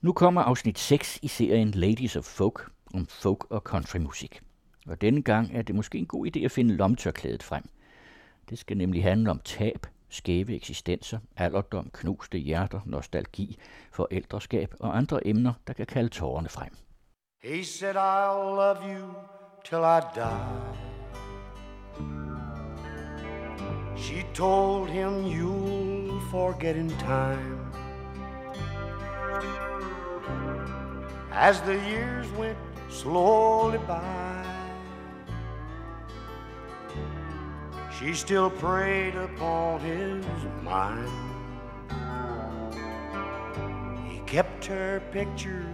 [0.00, 4.40] Nu kommer afsnit 6 i serien Ladies of Folk om folk og countrymusik.
[4.86, 7.62] Og denne gang er det måske en god idé at finde lomtørklædet frem.
[8.50, 13.58] Det skal nemlig handle om tab, skæve eksistenser, alderdom, knuste hjerter, nostalgi,
[13.92, 16.70] forældreskab og andre emner, der kan kalde tårerne frem.
[17.42, 19.14] He said, I'll love you
[19.64, 20.98] till I die.
[23.96, 27.68] She told him you'll forget in time.
[31.40, 32.58] As the years went
[32.90, 34.44] slowly by,
[37.96, 40.24] she still preyed upon his
[40.64, 41.08] mind.
[44.10, 45.64] He kept her picture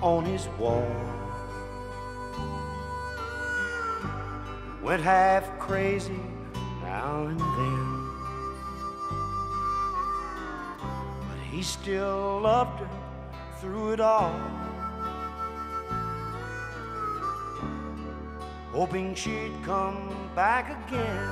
[0.00, 0.86] on his wall.
[4.80, 6.22] Went half crazy
[6.80, 8.08] now and then.
[11.28, 12.90] But he still loved her
[13.60, 14.67] through it all.
[18.78, 19.98] Hoping she'd come
[20.36, 21.28] back again.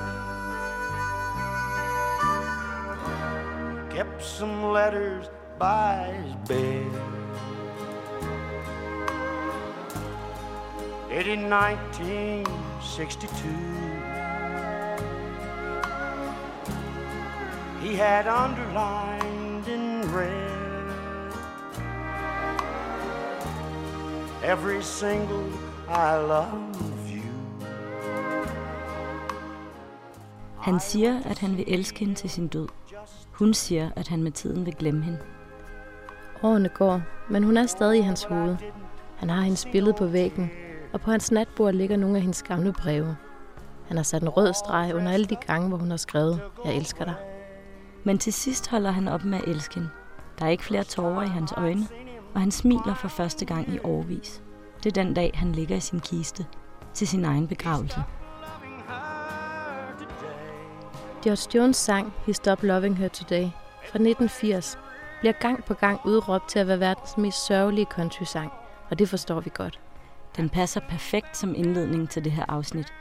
[3.89, 6.91] Kept some letters by his bed.
[11.09, 13.47] In 1962.
[17.81, 21.31] He had underlined in red
[24.43, 25.49] every single
[25.87, 26.86] I love
[30.67, 32.67] Han siger, at han vil elske hende til sin død.
[33.31, 35.19] Hun siger, at han med tiden vil glemme hende.
[36.43, 38.55] Årene går, men hun er stadig i hans hoved.
[39.17, 40.51] Han har hendes billede på væggen,
[40.93, 43.17] og på hans natbord ligger nogle af hendes gamle breve.
[43.87, 46.75] Han har sat en rød streg under alle de gange, hvor hun har skrevet, jeg
[46.75, 47.15] elsker dig.
[48.03, 49.89] Men til sidst holder han op med at elske hende.
[50.39, 51.87] Der er ikke flere tårer i hans øjne,
[52.33, 54.41] og han smiler for første gang i årvis.
[54.83, 56.45] Det er den dag, han ligger i sin kiste
[56.93, 58.03] til sin egen begravelse.
[61.27, 63.49] George Jones sang He Stop Loving Her Today
[63.89, 64.77] fra 1980
[65.19, 68.51] bliver gang på gang udråbt til at være verdens mest sørgelige country-sang,
[68.89, 69.79] og det forstår vi godt.
[70.37, 72.93] Den passer perfekt som indledning til det her afsnit.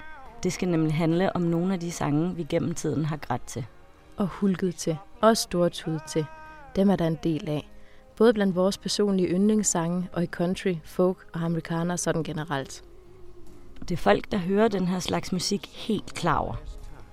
[0.42, 3.66] Det skal nemlig handle om nogle af de sange, vi gennem tiden har grædt til.
[4.16, 4.96] Og hulket til.
[5.20, 6.26] Og stortudet til.
[6.76, 7.70] Dem er der en del af.
[8.16, 12.84] Både blandt vores personlige yndlingssange og i country, folk og amerikaner sådan generelt.
[13.80, 16.54] Det er folk, der hører den her slags musik helt klar over.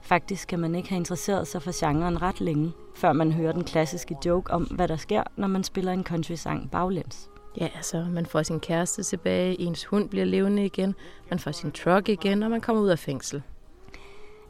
[0.03, 3.63] Faktisk kan man ikke have interesseret sig for genren ret længe, før man hører den
[3.63, 7.29] klassiske joke om, hvad der sker, når man spiller en country-sang baglæns.
[7.57, 10.95] Ja, altså, man får sin kæreste tilbage, ens hund bliver levende igen,
[11.29, 13.41] man får sin truck igen, og man kommer ud af fængsel.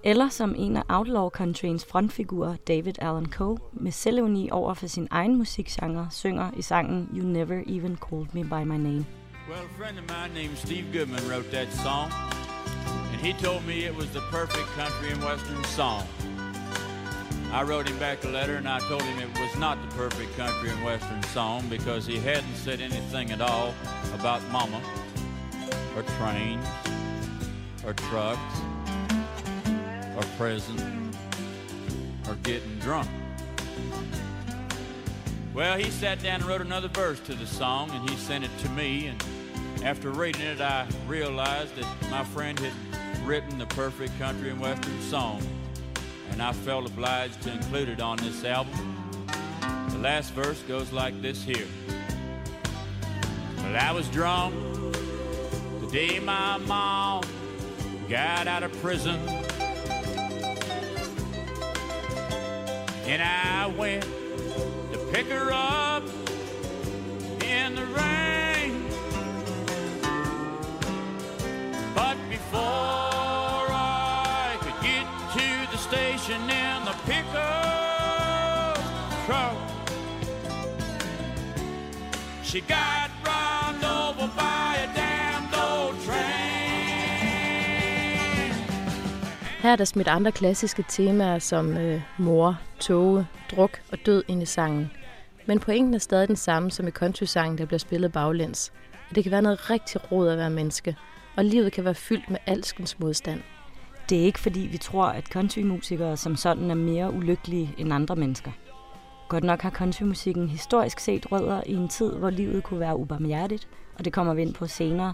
[0.03, 5.07] Eller som en af Outlaw Countryens frontfigurer, David Allen Coe, med selvevni over for sin
[5.11, 9.05] egen musikgenre, synger i sangen You Never Even Called Me By My Name.
[9.49, 12.11] Well, a friend of mine named Steve Goodman wrote that song,
[13.11, 16.07] and he told me it was the perfect country and western song.
[17.51, 20.35] I wrote him back a letter and I told him it was not the perfect
[20.35, 23.75] country and western song because he hadn't said anything at all
[24.15, 24.81] about mama
[25.95, 26.65] or trains
[27.85, 28.59] or trucks
[30.15, 31.11] or prison
[32.27, 33.09] or getting drunk.
[35.53, 38.57] Well, he sat down and wrote another verse to the song and he sent it
[38.61, 39.23] to me and
[39.83, 42.73] after reading it I realized that my friend had
[43.25, 45.41] written the perfect country and western song
[46.31, 49.11] and I felt obliged to include it on this album.
[49.89, 51.67] The last verse goes like this here.
[53.57, 54.55] Well, I was drunk
[55.79, 57.23] the day my mom
[58.09, 59.19] got out of prison.
[63.05, 66.03] And I went to pick her up
[67.43, 68.92] in the rain.
[71.95, 75.05] But before I get
[75.37, 78.77] to the station in the pickup
[79.25, 79.57] truck.
[82.43, 86.53] She got run over by a damned old train.
[89.61, 94.41] Her er der smidt andre klassiske temaer som øh, mor, tåge, druk og død ind
[94.41, 94.91] i sangen.
[95.45, 98.71] Men pointen er stadig den samme som i country-sangen, der bliver spillet baglæns.
[99.15, 100.95] Det kan være noget rigtig råd at være menneske,
[101.37, 103.41] og livet kan være fyldt med alskens modstand.
[104.09, 108.15] Det er ikke fordi, vi tror, at countrymusikere som sådan er mere ulykkelige end andre
[108.15, 108.51] mennesker.
[109.29, 113.67] Godt nok har countrymusikken historisk set rødder i en tid, hvor livet kunne være ubarmhjertigt,
[113.97, 115.13] og det kommer vi ind på senere.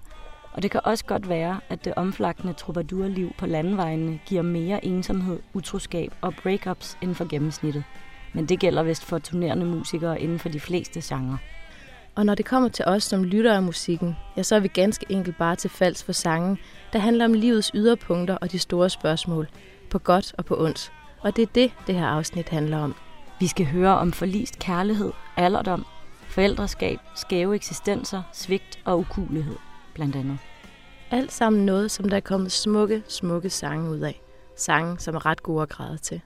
[0.53, 5.39] Og det kan også godt være, at det omflagtende troubadourliv på landevejene giver mere ensomhed,
[5.53, 7.83] utroskab og breakups end for gennemsnittet.
[8.33, 11.37] Men det gælder vist for turnerende musikere inden for de fleste genrer.
[12.15, 15.05] Og når det kommer til os som lytter af musikken, ja, så er vi ganske
[15.09, 16.57] enkelt bare til falds for sangen,
[16.93, 19.47] der handler om livets yderpunkter og de store spørgsmål,
[19.89, 20.91] på godt og på ondt.
[21.21, 22.95] Og det er det, det her afsnit handler om.
[23.39, 25.85] Vi skal høre om forlist kærlighed, alderdom,
[26.27, 29.55] forældreskab, skæve eksistenser, svigt og ukulighed,
[29.93, 30.37] blandt andet.
[31.11, 34.21] Alt sammen noget, som der er kommet smukke, smukke sange ud af.
[34.55, 36.21] Sange, som er ret gode at græde til.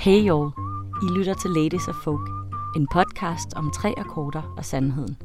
[0.00, 0.52] Hey y'all,
[1.02, 2.30] I lytter til Ladies of Folk,
[2.76, 5.16] en podcast om tre akkorder og sandheden.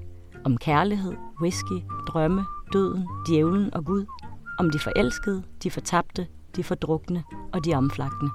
[0.45, 4.05] Om kærlighed, whisky, drømme, døden, djævlen og Gud.
[4.59, 7.23] Om de forelskede, de fortabte, de fordrukne
[7.53, 8.31] og de omflagtende.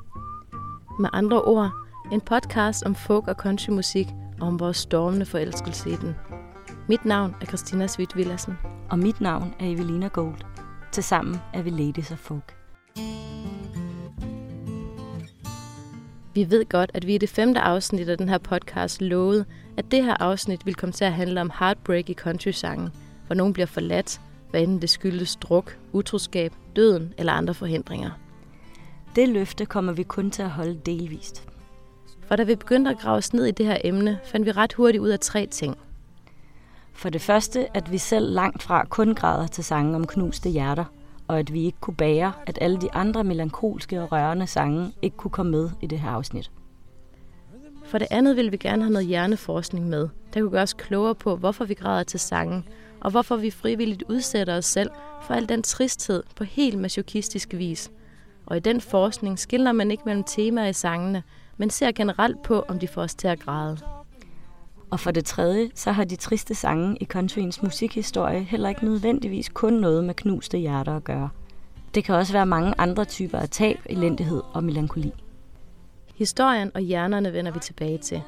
[1.01, 1.71] Med andre ord,
[2.13, 4.07] en podcast om folk og countrymusik
[4.41, 6.15] og om vores stormende forelskelse i den.
[6.89, 8.59] Mit navn er Christina Svit Villadsen.
[8.91, 10.37] Og mit navn er Evelina Gold.
[10.93, 12.58] Tilsammen er vi Ladies of Folk.
[16.39, 19.45] Vi ved godt, at vi i det femte afsnit af den her podcast lovede,
[19.77, 22.89] at det her afsnit vil komme til at handle om heartbreak i country-sangen,
[23.27, 24.21] hvor nogen bliver forladt,
[24.51, 28.11] hvad enten det skyldes druk, utroskab, døden eller andre forhindringer.
[29.17, 31.49] Det løfte kommer vi kun til at holde delvist.
[32.27, 34.73] For da vi begyndte at grave os ned i det her emne, fandt vi ret
[34.73, 35.79] hurtigt ud af tre ting.
[36.93, 40.85] For det første, at vi selv langt fra kun græder til sange om knuste hjerter,
[41.29, 45.17] og at vi ikke kunne bære, at alle de andre melankolske og rørende sange ikke
[45.17, 46.51] kunne komme med i det her afsnit.
[47.85, 51.15] For det andet vil vi gerne have noget hjerneforskning med, der kunne gøre os klogere
[51.15, 52.65] på, hvorfor vi græder til sangen,
[53.01, 54.91] og hvorfor vi frivilligt udsætter os selv
[55.23, 57.91] for al den tristhed på helt masochistisk vis.
[58.47, 61.23] Og i den forskning skiller man ikke mellem temaer i sangene,
[61.57, 63.79] men ser generelt på, om de får os til at græde.
[64.91, 69.49] Og for det tredje, så har de triste sange i countryens musikhistorie heller ikke nødvendigvis
[69.49, 71.29] kun noget med knuste hjerter at gøre.
[71.95, 75.13] Det kan også være mange andre typer af tab, elendighed og melankoli.
[76.15, 78.23] Historien og hjernerne vender vi tilbage til.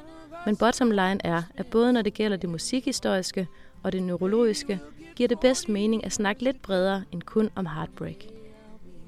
[0.47, 3.47] Men bottom line er, at både når det gælder det musikhistoriske
[3.83, 4.81] og det neurologiske,
[5.17, 8.17] giver det bedst mening at snakke lidt bredere end kun om heartbreak.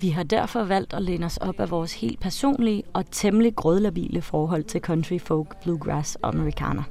[0.00, 4.22] Vi har derfor valgt at læne os op af vores helt personlige og temmelig grødlabile
[4.22, 6.82] forhold til country, folk, bluegrass og amerikaner.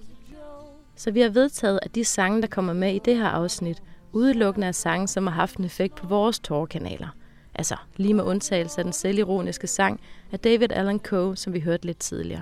[1.02, 4.68] Så vi har vedtaget, at de sange, der kommer med i det her afsnit, udelukkende
[4.68, 7.08] er sange, som har haft en effekt på vores tårerkanaler.
[7.56, 10.00] Altså lige med undtagelse af den selvironiske sang
[10.32, 12.42] af David Allan Coe, som vi hørte lidt tidligere.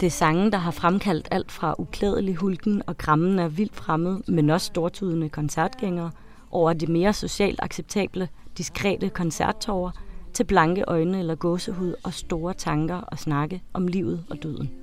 [0.00, 4.20] Det er sange, der har fremkaldt alt fra uklædelig hulken og grammen af vildt fremmed,
[4.28, 6.10] men også stortudende koncertgængere,
[6.50, 9.90] over de mere socialt acceptable, diskrete koncerttårer,
[10.32, 14.81] til blanke øjne eller gåsehud og store tanker og snakke om livet og døden.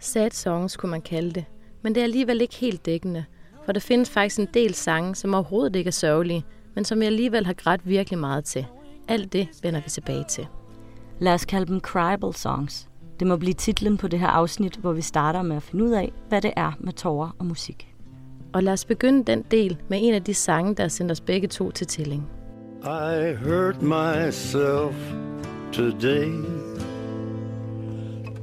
[0.00, 1.44] Sad songs kunne man kalde det,
[1.82, 3.24] men det er alligevel ikke helt dækkende,
[3.64, 7.06] for der findes faktisk en del sange, som overhovedet ikke er sørgelige, men som jeg
[7.06, 8.66] alligevel har grædt virkelig meget til.
[9.08, 10.46] Alt det vender vi tilbage til.
[11.18, 12.88] Lad os kalde dem Cryable Songs.
[13.20, 15.90] Det må blive titlen på det her afsnit, hvor vi starter med at finde ud
[15.90, 17.94] af, hvad det er med tårer og musik.
[18.52, 21.48] Og lad os begynde den del med en af de sange, der sendt os begge
[21.48, 22.30] to til tælling.
[22.84, 25.14] I hurt myself
[25.72, 26.67] today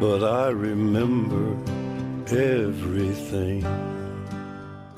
[0.00, 1.56] but I remember
[2.32, 3.66] everything.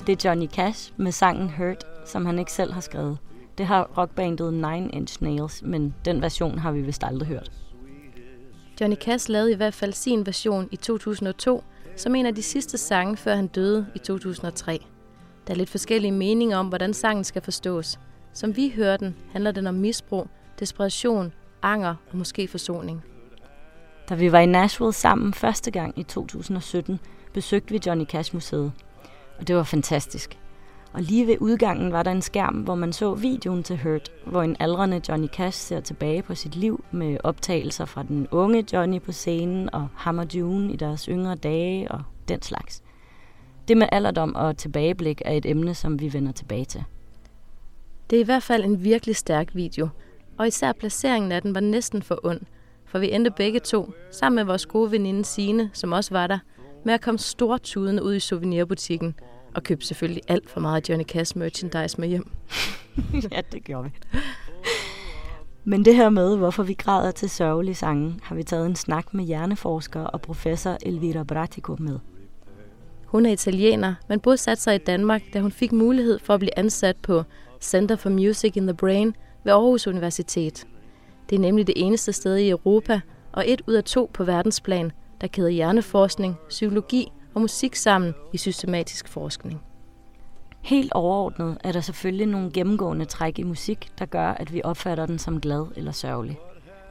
[0.07, 3.17] Det er Johnny Cash med sangen Hurt, som han ikke selv har skrevet.
[3.57, 7.51] Det har rockbandet Nine Inch Nails, men den version har vi vist aldrig hørt.
[8.81, 11.63] Johnny Cash lavede i hvert fald sin version i 2002,
[11.95, 14.85] som en af de sidste sange, før han døde i 2003.
[15.47, 17.99] Der er lidt forskellige meninger om, hvordan sangen skal forstås.
[18.33, 20.27] Som vi hører den, handler den om misbrug,
[20.59, 23.03] desperation, anger og måske forsoning.
[24.13, 26.99] Da vi var i Nashville sammen første gang i 2017,
[27.33, 28.71] besøgte vi Johnny Cash Museet.
[29.39, 30.39] Og det var fantastisk.
[30.91, 34.43] Og lige ved udgangen var der en skærm, hvor man så videoen til Hurt, hvor
[34.43, 39.01] en aldrende Johnny Cash ser tilbage på sit liv med optagelser fra den unge Johnny
[39.01, 42.83] på scenen og Hammer June i deres yngre dage og den slags.
[43.67, 46.83] Det med alderdom og tilbageblik er et emne, som vi vender tilbage til.
[48.09, 49.89] Det er i hvert fald en virkelig stærk video,
[50.37, 52.41] og især placeringen af den var næsten for ond,
[52.93, 56.39] for vi endte begge to, sammen med vores gode veninde Sine, som også var der,
[56.83, 59.15] med at komme stortudende ud i souvenirbutikken,
[59.55, 62.31] og købte selvfølgelig alt for meget Johnny Cash merchandise med hjem.
[63.31, 63.91] ja, det gjorde vi.
[65.63, 69.13] Men det her med, hvorfor vi græder til sørgelige sange, har vi taget en snak
[69.13, 71.99] med hjerneforsker og professor Elvira Bratico med.
[73.05, 76.59] Hun er italiener, men bosat sig i Danmark, da hun fik mulighed for at blive
[76.59, 77.23] ansat på
[77.61, 80.67] Center for Music in the Brain ved Aarhus Universitet.
[81.29, 83.01] Det er nemlig det eneste sted i Europa,
[83.31, 88.37] og et ud af to på verdensplan, der kæder hjerneforskning, psykologi og musik sammen i
[88.37, 89.61] systematisk forskning.
[90.61, 95.05] Helt overordnet er der selvfølgelig nogle gennemgående træk i musik, der gør, at vi opfatter
[95.05, 96.39] den som glad eller sørgelig.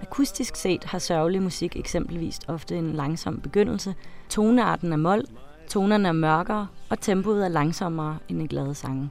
[0.00, 3.94] Akustisk set har sørgelig musik eksempelvis ofte en langsom begyndelse,
[4.28, 5.24] tonearten er mål,
[5.68, 9.10] tonerne er mørkere, og tempoet er langsommere end i glade sange.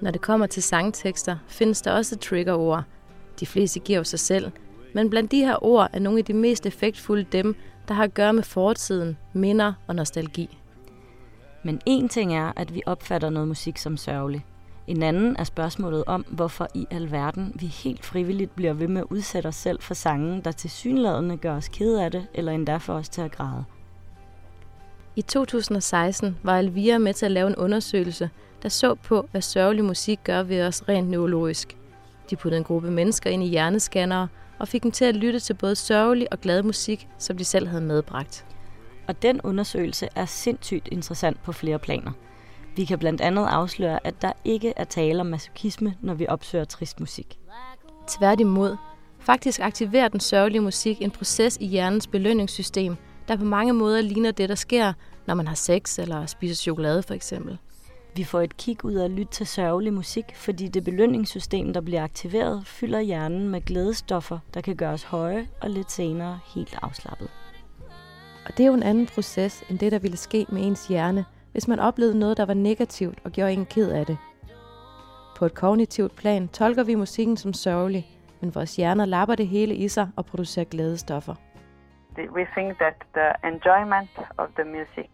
[0.00, 2.84] Når det kommer til sangtekster, findes der også triggerord.
[3.40, 4.50] De fleste giver sig selv,
[4.94, 7.56] men blandt de her ord er nogle af de mest effektfulde dem,
[7.88, 10.58] der har at gøre med fortiden, minder og nostalgi.
[11.62, 14.44] Men en ting er, at vi opfatter noget musik som sørgelig.
[14.86, 19.06] En anden er spørgsmålet om, hvorfor i alverden vi helt frivilligt bliver ved med at
[19.10, 22.76] udsætte os selv for sange, der til synlædende gør os ked af det, eller endda
[22.76, 23.64] for os til at græde.
[25.16, 28.30] I 2016 var Elvira med til at lave en undersøgelse,
[28.62, 31.77] der så på, hvad sørgelig musik gør ved os rent neurologisk.
[32.30, 35.54] De puttede en gruppe mennesker ind i hjernescannere og fik dem til at lytte til
[35.54, 38.46] både sørgelig og glad musik, som de selv havde medbragt.
[39.08, 42.12] Og den undersøgelse er sindssygt interessant på flere planer.
[42.76, 46.64] Vi kan blandt andet afsløre, at der ikke er tale om masochisme, når vi opsøger
[46.64, 47.38] trist musik.
[48.08, 48.76] Tværtimod,
[49.18, 52.96] faktisk aktiverer den sørgelige musik en proces i hjernens belønningssystem,
[53.28, 54.92] der på mange måder ligner det, der sker,
[55.26, 57.58] når man har sex eller spiser chokolade for eksempel.
[58.16, 61.80] Vi får et kig ud af at lytte til sørgelig musik, fordi det belønningssystem, der
[61.80, 66.78] bliver aktiveret, fylder hjernen med glædestoffer, der kan gøre os høje og lidt senere helt
[66.82, 67.30] afslappet.
[68.46, 71.24] Og det er jo en anden proces end det, der ville ske med ens hjerne,
[71.52, 74.18] hvis man oplevede noget, der var negativt og gjorde en ked af det.
[75.36, 78.06] På et kognitivt plan tolker vi musikken som sørgelig,
[78.40, 81.34] men vores hjerner lapper det hele i sig og producerer glædestoffer.
[82.18, 85.10] We think that the enjoyment of the music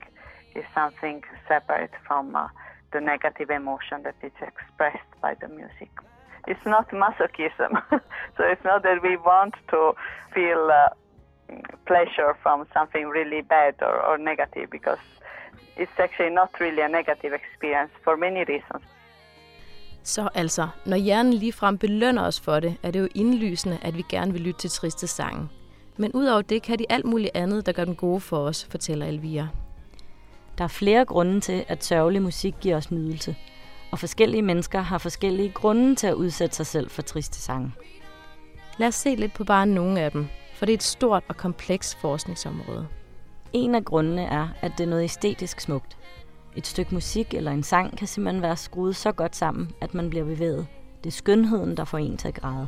[0.56, 2.48] is something separate from uh,
[2.94, 5.90] the negative emotion that is expressed by the music.
[6.50, 7.72] It's not masochism,
[8.36, 9.80] so it's not that we want to
[10.34, 10.90] feel uh,
[11.90, 15.04] pleasure from something really bad or, or negative because
[15.82, 18.84] it's actually not really a negative experience for many reasons.
[20.02, 24.02] Så altså, når hjernen ligefrem belønner os for det, er det jo indlysende, at vi
[24.08, 25.48] gerne vil lytte til triste sange.
[25.96, 29.06] Men udover det kan de alt muligt andet, der gør den gode for os, fortæller
[29.06, 29.48] Elvira.
[30.58, 33.36] Der er flere grunde til, at sørgelig musik giver os nydelse.
[33.90, 37.72] Og forskellige mennesker har forskellige grunde til at udsætte sig selv for triste sange.
[38.78, 41.36] Lad os se lidt på bare nogle af dem, for det er et stort og
[41.36, 42.88] komplekst forskningsområde.
[43.52, 45.96] En af grundene er, at det er noget æstetisk smukt.
[46.56, 50.10] Et stykke musik eller en sang kan simpelthen være skruet så godt sammen, at man
[50.10, 50.66] bliver bevæget.
[51.04, 52.66] Det er skønheden, der får en til at græde.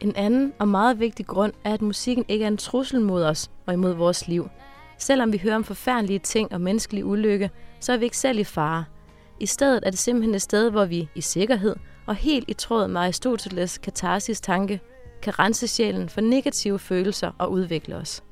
[0.00, 3.50] En anden og meget vigtig grund er, at musikken ikke er en trussel mod os
[3.66, 4.48] og imod vores liv.
[5.00, 8.44] Selvom vi hører om forfærdelige ting og menneskelig ulykke, så er vi ikke selv i
[8.44, 8.84] fare.
[9.40, 11.76] I stedet er det simpelthen et sted, hvor vi i sikkerhed
[12.06, 14.80] og helt i tråd med Aristoteles katarsis tanke
[15.22, 18.22] kan rense sjælen for negative følelser og udvikle os.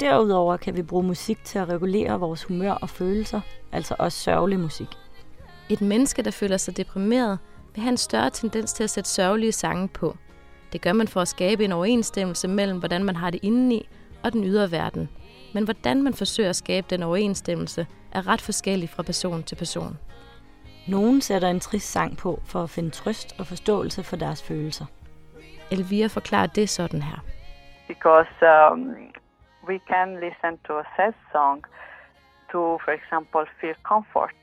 [0.00, 3.40] Derudover kan vi bruge musik til at regulere vores humør og følelser,
[3.72, 4.88] altså også sørgelig musik.
[5.68, 7.38] Et menneske, der føler sig deprimeret,
[7.74, 10.16] vil have en større tendens til at sætte sørgelige sange på.
[10.72, 13.88] Det gør man for at skabe en overensstemmelse mellem, hvordan man har det indeni
[14.22, 15.08] og den ydre verden.
[15.54, 19.98] Men hvordan man forsøger at skabe den overensstemmelse, er ret forskellig fra person til person.
[20.88, 24.86] Nogen sætter en trist sang på for at finde trøst og forståelse for deres følelser.
[25.70, 27.18] Elvira forklarer det sådan her.
[27.88, 28.94] Because um,
[29.68, 31.64] we can listen to a sad song
[32.52, 34.38] to, for example, feel comfort,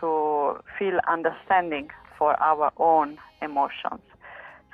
[0.00, 0.10] to
[0.78, 1.86] feel understanding
[2.18, 4.02] for our own emotions.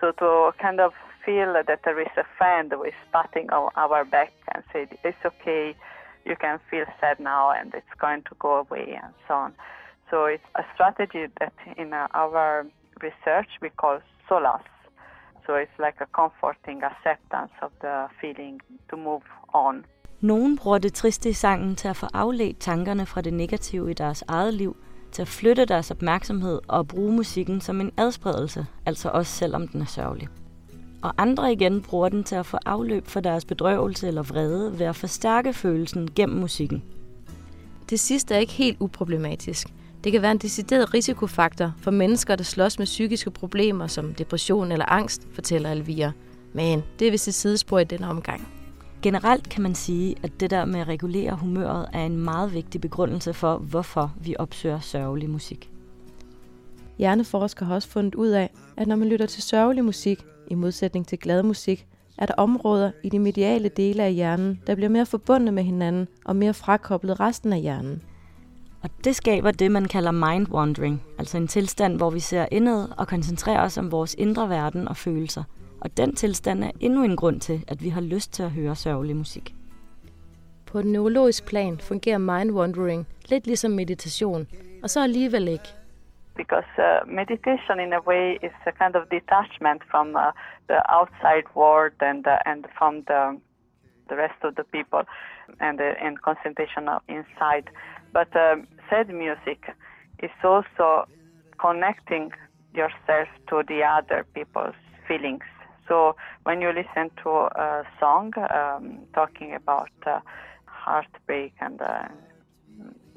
[0.00, 0.30] So to
[0.64, 0.92] kind of
[1.24, 5.74] feel that there is a friend who is patting our back and say, it's okay,
[6.24, 9.52] you can feel sad now and it's going to go away and so on.
[10.10, 12.66] So it's a strategy that in uh, our
[13.02, 14.74] research we call solace.
[15.46, 19.84] So it's like a comforting acceptance of the feeling to move on.
[20.20, 23.94] Nogen bruger det triste i sangen til at få afledt tankerne fra det negative i
[23.94, 24.76] deres eget liv,
[25.12, 29.80] til at flytte deres opmærksomhed og bruge musikken som en adspredelse, altså også selvom den
[29.80, 30.28] er sørgelig.
[31.04, 34.86] Og andre igen bruger den til at få afløb for deres bedrøvelse eller vrede ved
[34.86, 36.82] at forstærke følelsen gennem musikken.
[37.90, 39.68] Det sidste er ikke helt uproblematisk.
[40.04, 44.72] Det kan være en decideret risikofaktor for mennesker, der slås med psykiske problemer som depression
[44.72, 46.12] eller angst, fortæller Elvira.
[46.52, 48.48] Men det er vist et sidespor i denne omgang.
[49.02, 52.80] Generelt kan man sige, at det der med at regulere humøret er en meget vigtig
[52.80, 55.70] begrundelse for, hvorfor vi opsøger sørgelig musik.
[56.98, 61.06] Hjerneforskere har også fundet ud af, at når man lytter til sørgelig musik, i modsætning
[61.06, 61.86] til glad musik,
[62.18, 66.08] er der områder i de mediale dele af hjernen, der bliver mere forbundne med hinanden
[66.24, 68.02] og mere frakoblet resten af hjernen.
[68.82, 72.88] Og det skaber det, man kalder mind wandering, altså en tilstand, hvor vi ser indad
[72.96, 75.42] og koncentrerer os om vores indre verden og følelser.
[75.80, 78.76] Og den tilstand er endnu en grund til, at vi har lyst til at høre
[78.76, 79.54] sørgelig musik.
[80.66, 84.46] På et neurologisk plan fungerer mind wandering lidt ligesom meditation,
[84.82, 85.74] og så alligevel ikke.
[86.36, 90.32] Because uh, meditation, in a way, is a kind of detachment from uh,
[90.68, 93.40] the outside world and uh, and from the
[94.08, 95.02] the rest of the people,
[95.60, 97.70] and uh, and concentration inside.
[98.12, 99.64] But um, sad music
[100.22, 101.06] is also
[101.60, 102.32] connecting
[102.74, 104.74] yourself to the other people's
[105.06, 105.44] feelings.
[105.88, 110.20] So when you listen to a song um, talking about uh,
[110.64, 112.08] heartbreak and uh,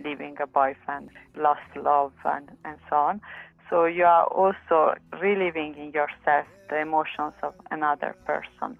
[0.03, 3.21] leaving a boyfriend, lost love, and, and so on,
[3.69, 4.77] so you are also
[5.21, 8.77] reliving in yourself the emotions of another person.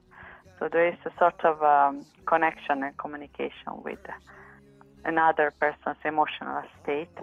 [0.60, 4.06] So there is a sort of um, connection and communication with
[5.06, 7.18] another person's emotional state.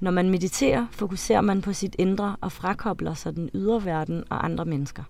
[0.00, 4.44] Når man mediterer, fokuserer man på sit indre og frakobler sig den ydre verden og
[4.44, 5.02] andre mennesker.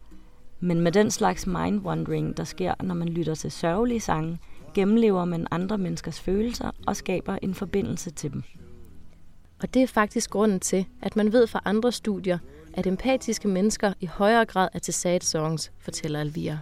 [0.60, 4.38] Men med den slags mind-wandering, der sker, når man lytter til sørgelige sange,
[4.76, 8.42] gennemlever man andre menneskers følelser og skaber en forbindelse til dem.
[9.62, 12.38] Og det er faktisk grunden til, at man ved fra andre studier,
[12.75, 16.59] at empatiske mennesker i højere grad er til sad songs, fortæller Alvira.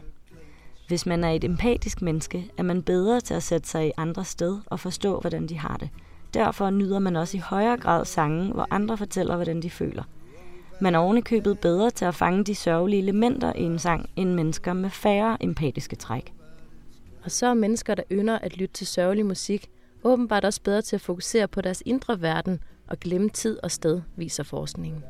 [0.89, 4.25] Hvis man er et empatisk menneske, er man bedre til at sætte sig i andre
[4.25, 5.89] sted og forstå, hvordan de har det.
[6.35, 10.03] Derfor nyder man også i højere grad sange, hvor andre fortæller, hvordan de føler.
[10.81, 14.73] Man er ovenikøbet bedre til at fange de sørgelige elementer i en sang, end mennesker
[14.73, 16.33] med færre empatiske træk.
[17.25, 19.71] Og så er mennesker, der ynder at lytte til sørgelig musik,
[20.05, 24.01] åbenbart også bedre til at fokusere på deres indre verden og glemme tid og sted,
[24.17, 25.05] viser forskningen.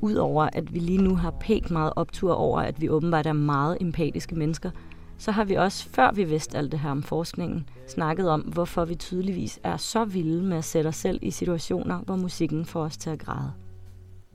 [0.00, 3.76] Udover at vi lige nu har pænt meget optur over, at vi åbenbart er meget
[3.80, 4.70] empatiske mennesker,
[5.18, 8.84] så har vi også, før vi vidste alt det her om forskningen, snakket om, hvorfor
[8.84, 12.82] vi tydeligvis er så vilde med at sætte os selv i situationer, hvor musikken får
[12.82, 13.52] os til at græde.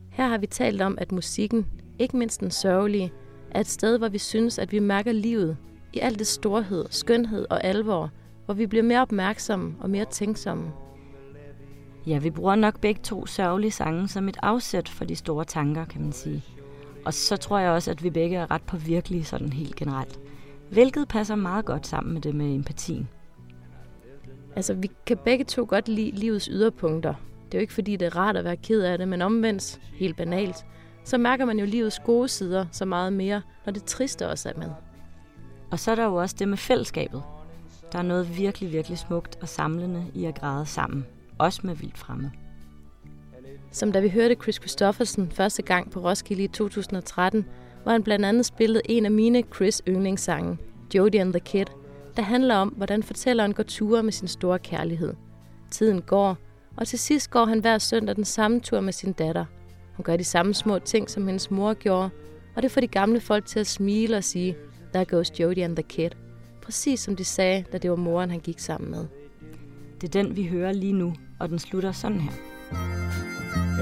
[0.10, 1.66] Her har vi talt om, at musikken,
[2.00, 3.14] ikke mindst den sørgelige,
[3.52, 5.58] er et sted, hvor vi synes, at vi mærker livet
[5.96, 8.12] i alt det storhed, skønhed og alvor,
[8.46, 10.72] hvor vi bliver mere opmærksomme og mere tænksomme.
[12.08, 15.86] Ja, vi bruger nok begge to sørgelige sange som et afsæt for de store tanker,
[15.86, 16.44] kan man sige.
[17.06, 20.20] Og så tror jeg også, at vi begge er ret på virkelige sådan helt generelt.
[20.72, 23.10] Hvilket passer meget godt sammen med det med empatien.
[24.56, 27.14] Altså, vi kan begge to godt lide livets yderpunkter.
[27.46, 29.82] Det er jo ikke fordi, det er rart at være ked af det, men omvendt,
[29.94, 30.66] helt banalt,
[31.04, 34.54] så mærker man jo livets gode sider så meget mere, når det triste også er
[34.58, 34.70] med.
[35.72, 37.24] Og så er der jo også det med fællesskabet.
[37.92, 41.06] Der er noget virkelig, virkelig smukt og samlende i at græde sammen.
[41.38, 42.30] Også med vildt fremmed.
[43.72, 47.46] Som da vi hørte Chris Christoffersen første gang på Roskilde i 2013,
[47.84, 50.58] hvor han blandt andet spillede en af mine Chris yndlingssange,
[50.96, 51.66] Jodie and the Kid,
[52.16, 55.14] der handler om, hvordan fortælleren går ture med sin store kærlighed.
[55.72, 56.38] Tiden går,
[56.78, 59.46] og til sidst går han hver søndag den samme tur med sin datter.
[59.96, 62.10] Hun gør de samme små ting, som hendes mor gjorde,
[62.56, 64.56] og det får de gamle folk til at smile og sige,
[64.96, 66.10] There goes Jodie and the Kid.
[66.62, 69.06] Præcis som de sagde, da det var moren, han gik sammen med.
[70.02, 72.32] Det er den, vi hører lige nu, og den slutter sådan her.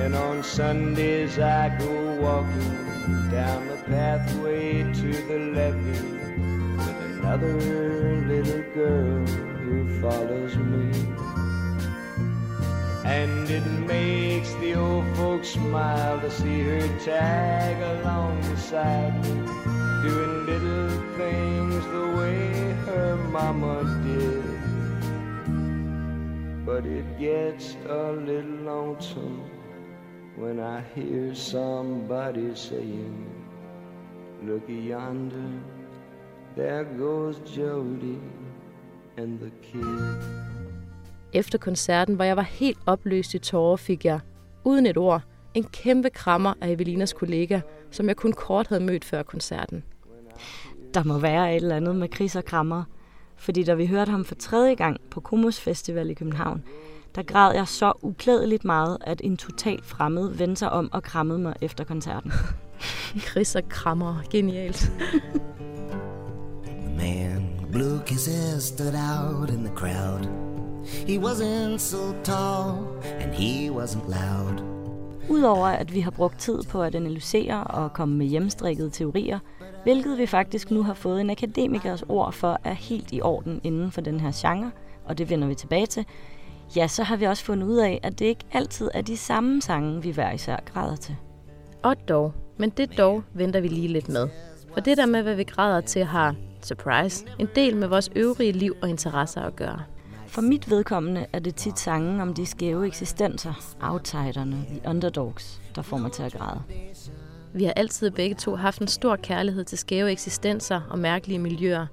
[0.03, 1.93] And on Sundays I go
[2.25, 2.73] walking
[3.31, 6.23] down the pathway to the levee
[6.77, 7.53] with another
[8.27, 9.27] little girl
[9.65, 10.91] who follows me.
[13.05, 19.62] And it makes the old folks smile to see her tag along beside me,
[20.03, 22.37] doing little things the way
[22.87, 24.43] her mama did.
[26.65, 29.39] But it gets a little lonesome
[30.35, 33.15] when I hear somebody saying,
[34.47, 35.51] Look yonder,
[36.57, 38.19] there goes Jody
[39.17, 40.17] and the kid.
[41.33, 44.19] Efter koncerten, hvor jeg var helt opløst i tårer, fik jeg,
[44.63, 45.21] uden et ord,
[45.53, 47.61] en kæmpe krammer af Evelinas kollega,
[47.91, 49.83] som jeg kun kort havde mødt før koncerten.
[50.93, 52.83] Der må være et eller andet med Chris og krammer,
[53.37, 56.63] fordi da vi hørte ham for tredje gang på Komos Festival i København,
[57.15, 61.39] der græd jeg så uklædeligt meget, at en total fremmed vendte sig om og krammede
[61.39, 62.31] mig efter koncerten.
[63.29, 64.91] Chris og krammer, genialt.
[66.97, 70.27] man blue kisses stood out in the crowd.
[71.07, 72.87] He wasn't so tall,
[73.21, 74.63] and he wasn't loud.
[75.29, 79.39] Udover at vi har brugt tid på at analysere og komme med hjemstrikkede teorier,
[79.83, 83.91] hvilket vi faktisk nu har fået en akademikers ord for er helt i orden inden
[83.91, 84.71] for den her genre,
[85.05, 86.05] og det vender vi tilbage til,
[86.75, 89.61] ja, så har vi også fundet ud af, at det ikke altid er de samme
[89.61, 91.15] sange, vi hver især græder til.
[91.83, 94.29] Og dog, men det dog venter vi lige lidt med.
[94.73, 98.51] For det der med, hvad vi græder til, har, surprise, en del med vores øvrige
[98.51, 99.79] liv og interesser at gøre.
[100.27, 105.81] For mit vedkommende er det tit sangen om de skæve eksistenser, outsiderne, the underdogs, der
[105.81, 106.61] får mig til at græde.
[107.55, 111.85] Vi har altid begge to haft en stor kærlighed til skæve eksistenser og mærkelige miljøer.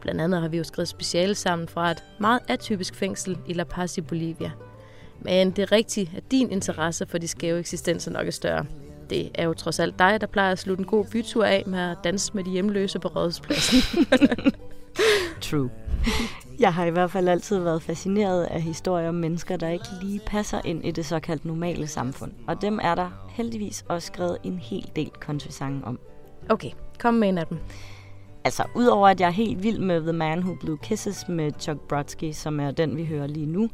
[0.00, 3.64] Blandt andet har vi jo skrevet speciale sammen fra et meget atypisk fængsel i La
[3.64, 4.50] Paz i Bolivia.
[5.20, 8.66] Men det er rigtigt, at din interesse for de skæve eksistenser nok er større.
[9.10, 11.78] Det er jo trods alt dig, der plejer at slutte en god bytur af med
[11.78, 13.78] at danse med de hjemløse på rådhuspladsen.
[15.40, 15.70] True.
[16.60, 20.20] Jeg har i hvert fald altid været fascineret af historier om mennesker, der ikke lige
[20.26, 22.32] passer ind i det såkaldt normale samfund.
[22.46, 25.98] Og dem er der heldigvis også skrevet en hel del country-sange om.
[26.48, 27.58] Okay, kom med en af dem.
[28.44, 31.80] Altså, udover at jeg er helt vild med The Man Who Blew Kisses med Chuck
[31.80, 33.70] Brodsky, som er den, vi hører lige nu,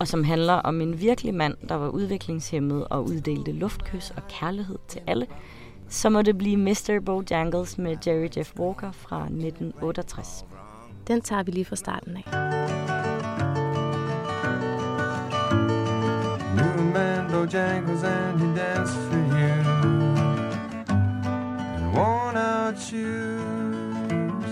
[0.00, 4.78] og som handler om en virkelig mand, der var udviklingshemmet og uddelte luftkys og kærlighed
[4.88, 5.26] til alle,
[5.90, 7.00] så må det blive Mr.
[7.06, 10.44] Bojangles med Jerry Jeff Walker fra 1968.
[11.08, 12.24] Den tager vi lige fra starten af.
[16.56, 19.54] New man Bojangles and he danced for you
[21.78, 24.48] In worn out shoes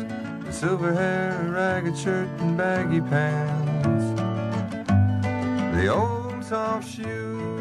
[0.51, 4.21] Silver hair, ragged shirt and baggy pants
[5.75, 7.58] The old soft shoe You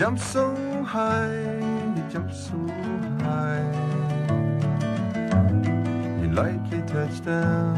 [0.00, 1.60] jump so high,
[1.96, 2.56] you jump so
[3.24, 3.90] high
[6.32, 7.76] lightly touchdown.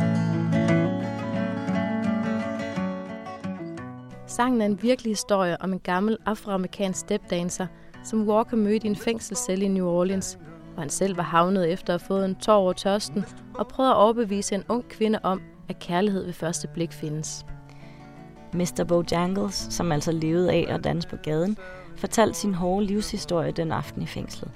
[4.26, 7.66] Sangen er en virkelig historie om en gammel afroamerikansk stepdancer,
[8.04, 10.38] som Walker mødte i en fængselscelle i New Orleans,
[10.72, 13.92] hvor han selv var havnet efter at have fået en tår over tørsten og prøvede
[13.92, 17.44] at overbevise en ung kvinde om, at kærlighed ved første blik findes.
[18.54, 18.84] Mr.
[18.88, 21.56] Bojangles, som altså levede af at danse på gaden,
[21.96, 24.50] fortalte sin hårde livshistorie den aften i fængslet.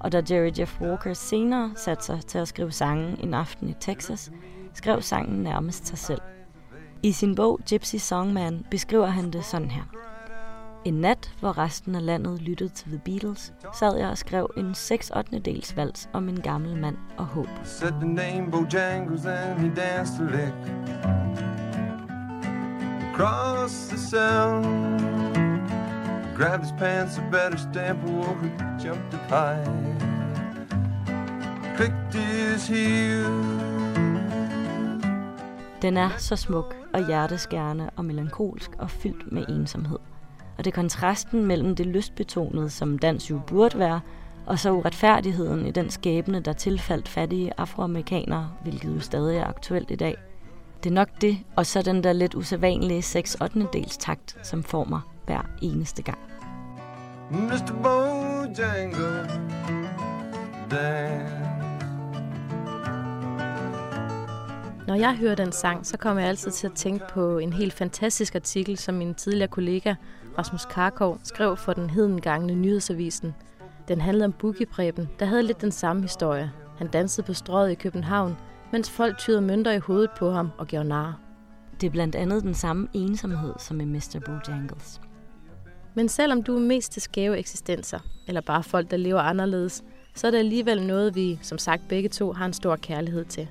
[0.00, 3.74] Og da Jerry Jeff Walker senere satte sig til at skrive sangen En aften i
[3.80, 4.30] Texas,
[4.74, 6.20] skrev sangen nærmest sig selv.
[7.02, 9.82] I sin bog Gypsy Songman beskriver han det sådan her.
[10.84, 14.74] En nat, hvor resten af landet lyttede til The Beatles, sad jeg og skrev en
[14.74, 17.48] 6 8 dels vals om en gammel mand og håb.
[17.64, 21.19] Said the name Bojangles and he danced a lick
[23.20, 25.00] Across the sound
[26.36, 28.48] grabbed his pants, a better stamp, or he
[28.82, 29.64] jumped up high,
[31.76, 33.60] clicked his heels.
[35.82, 39.98] Den er så smuk og hjerteskærende og melankolsk og fyldt med ensomhed.
[40.58, 44.00] Og det er kontrasten mellem det lystbetonede, som dans jo burde være,
[44.46, 49.90] og så uretfærdigheden i den skæbne, der tilfaldt fattige afroamerikanere, hvilket jo stadig er aktuelt
[49.90, 50.29] i dag.
[50.82, 54.62] Det er nok det, og så den der lidt usædvanlige 6 8 dels takt, som
[54.62, 56.18] former hver eneste gang.
[57.30, 57.82] Mr.
[57.82, 59.30] Bojangle
[60.70, 61.40] dance.
[64.90, 67.72] Når jeg hører den sang, så kommer jeg altid til at tænke på en helt
[67.72, 69.94] fantastisk artikel, som min tidligere kollega
[70.38, 73.34] Rasmus Karkov skrev for den hedengangne nyhedsavisen.
[73.88, 76.52] Den handlede om Boogie Preben, der havde lidt den samme historie.
[76.78, 78.36] Han dansede på strøget i København,
[78.72, 81.20] mens folk tyrede mønter i hovedet på ham og gjorde nar.
[81.80, 84.20] Det er blandt andet den samme ensomhed som i Mr.
[84.26, 85.00] Bojangles.
[85.94, 90.26] Men selvom du er mest til skæve eksistenser, eller bare folk, der lever anderledes, så
[90.26, 93.48] er det alligevel noget, vi, som sagt begge to, har en stor kærlighed til.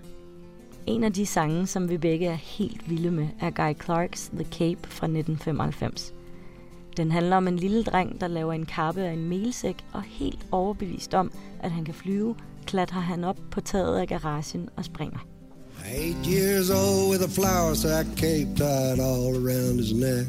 [0.85, 4.43] En af de sange, som vi begge er helt vilde med, er Guy Clarks The
[4.43, 6.13] Cape fra 1995.
[6.97, 10.45] Den handler om en lille dreng, der laver en kappe af en melsæk, og helt
[10.51, 12.35] overbevist om, at han kan flyve,
[12.69, 15.19] klatrer han op på taget af garagen og springer.
[15.95, 20.25] Eight years old with a flour sack cape tied all around his neck.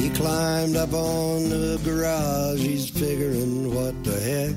[0.00, 4.56] He climbed up on the garage, he's figuring what the heck.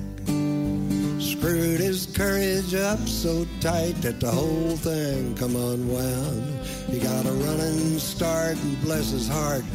[1.31, 6.43] Screwed his courage up so tight that the whole thing come unwound.
[6.91, 9.65] He got a running start and bless his heart,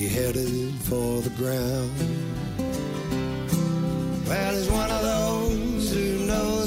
[0.00, 1.92] he headed for the ground.
[4.28, 5.45] Well, he's one of those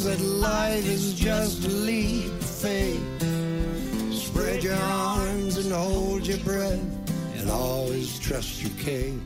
[0.04, 3.02] that life is just a leap of faith.
[4.12, 4.82] Spread your
[5.16, 6.84] arms and hold your breath
[7.40, 9.22] and always trust your can.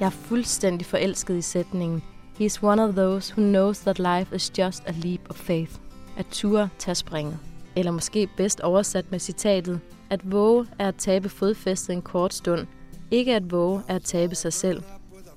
[0.00, 2.02] Jeg er fuldstændig forelsket i sætningen.
[2.38, 5.72] He is one of those who knows that life is just a leap of faith.
[6.16, 7.38] At ture tage springet.
[7.76, 9.80] Eller måske bedst oversat med citatet.
[10.10, 12.66] At våge er at tabe fodfæstet en kort stund.
[13.10, 14.82] Ikke at våge er at tabe sig selv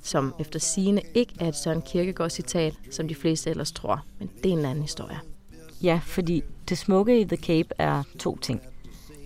[0.01, 4.49] som efter sine ikke er et Søren Kierkegaard-citat, som de fleste ellers tror, men det
[4.49, 5.19] er en anden historie.
[5.83, 8.61] Ja, fordi det smukke i The Cape er to ting.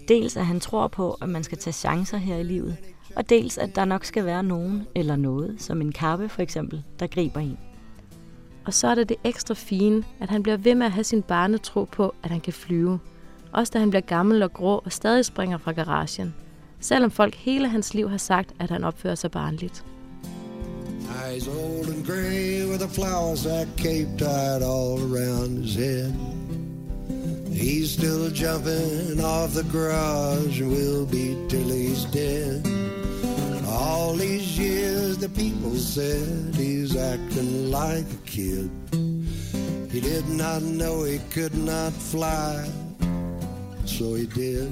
[0.07, 2.77] Dels at han tror på, at man skal tage chancer her i livet,
[3.15, 6.83] og dels at der nok skal være nogen eller noget, som en kappe for eksempel,
[6.99, 7.57] der griber en.
[8.65, 11.21] Og så er det det ekstra fine, at han bliver ved med at have sin
[11.21, 12.99] barnetro på, at han kan flyve.
[13.51, 16.35] Også da han bliver gammel og grå og stadig springer fra garagen.
[16.79, 19.85] Selvom folk hele hans liv har sagt, at han opfører sig barnligt.
[21.09, 26.13] Eyes old and gray with the flowers that cape tied all around his head.
[27.51, 32.65] He's still jumping off the garage and will be till he's dead.
[33.67, 38.69] All these years the people said he's acting like a kid.
[39.91, 42.67] He did not know he could not fly,
[43.85, 44.71] so he did.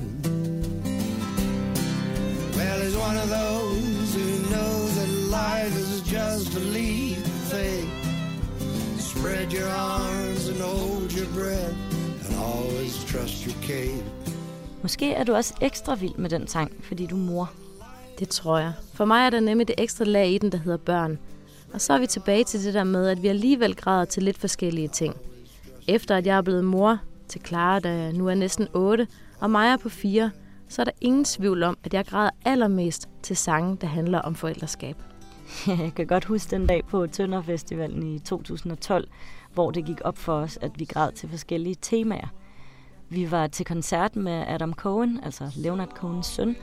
[2.64, 7.90] Well, he's one of those who knows that life is just a leap of faith.
[9.12, 11.76] Spread your arms and hold your breath
[12.26, 14.04] and always trust your Kate.
[14.82, 17.52] Måske er du også ekstra vild med den sang, fordi du mor.
[18.20, 18.74] Det tror jeg.
[18.94, 21.20] For mig er der nemlig det ekstra lag i den, der hedder børn.
[21.74, 24.38] Og så er vi tilbage til det der med, at vi alligevel græder til lidt
[24.38, 25.16] forskellige ting.
[25.88, 29.08] Efter at jeg er blevet mor til Clara, der nu er næsten 8,
[29.40, 30.32] og Maja på 4,
[30.74, 34.36] så er der ingen tvivl om, at jeg græder allermest til sange, der handler om
[34.36, 34.96] forældreskab.
[35.68, 39.08] Jeg kan godt huske den dag på Tønderfestivalen i 2012,
[39.54, 42.28] hvor det gik op for os, at vi græd til forskellige temaer.
[43.10, 46.56] Vi var til koncert med Adam Cohen, altså Leonard Cohens søn,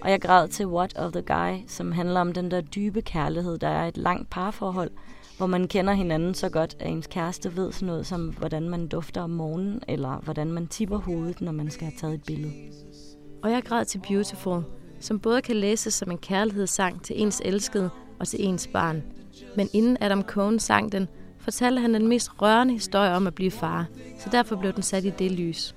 [0.00, 3.58] og jeg græd til What of the Guy, som handler om den der dybe kærlighed,
[3.58, 4.90] der er et langt parforhold,
[5.36, 8.88] hvor man kender hinanden så godt, at ens kæreste ved sådan noget som, hvordan man
[8.88, 12.52] dufter om morgenen, eller hvordan man tipper hovedet, når man skal have taget et billede.
[13.42, 14.62] Og jeg græd til Beautiful,
[15.00, 19.02] som både kan læses som en kærlighedssang til ens elskede og til ens barn.
[19.56, 23.50] Men inden Adam Cohn sang den, fortalte han den mest rørende historie om at blive
[23.50, 23.86] far,
[24.18, 25.74] så derfor blev den sat i det lys.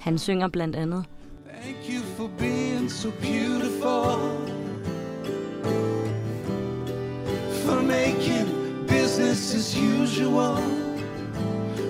[0.00, 1.04] Han synger blandt andet,
[1.62, 4.18] Thank you for being so beautiful
[7.64, 8.48] For making
[8.86, 10.58] business as usual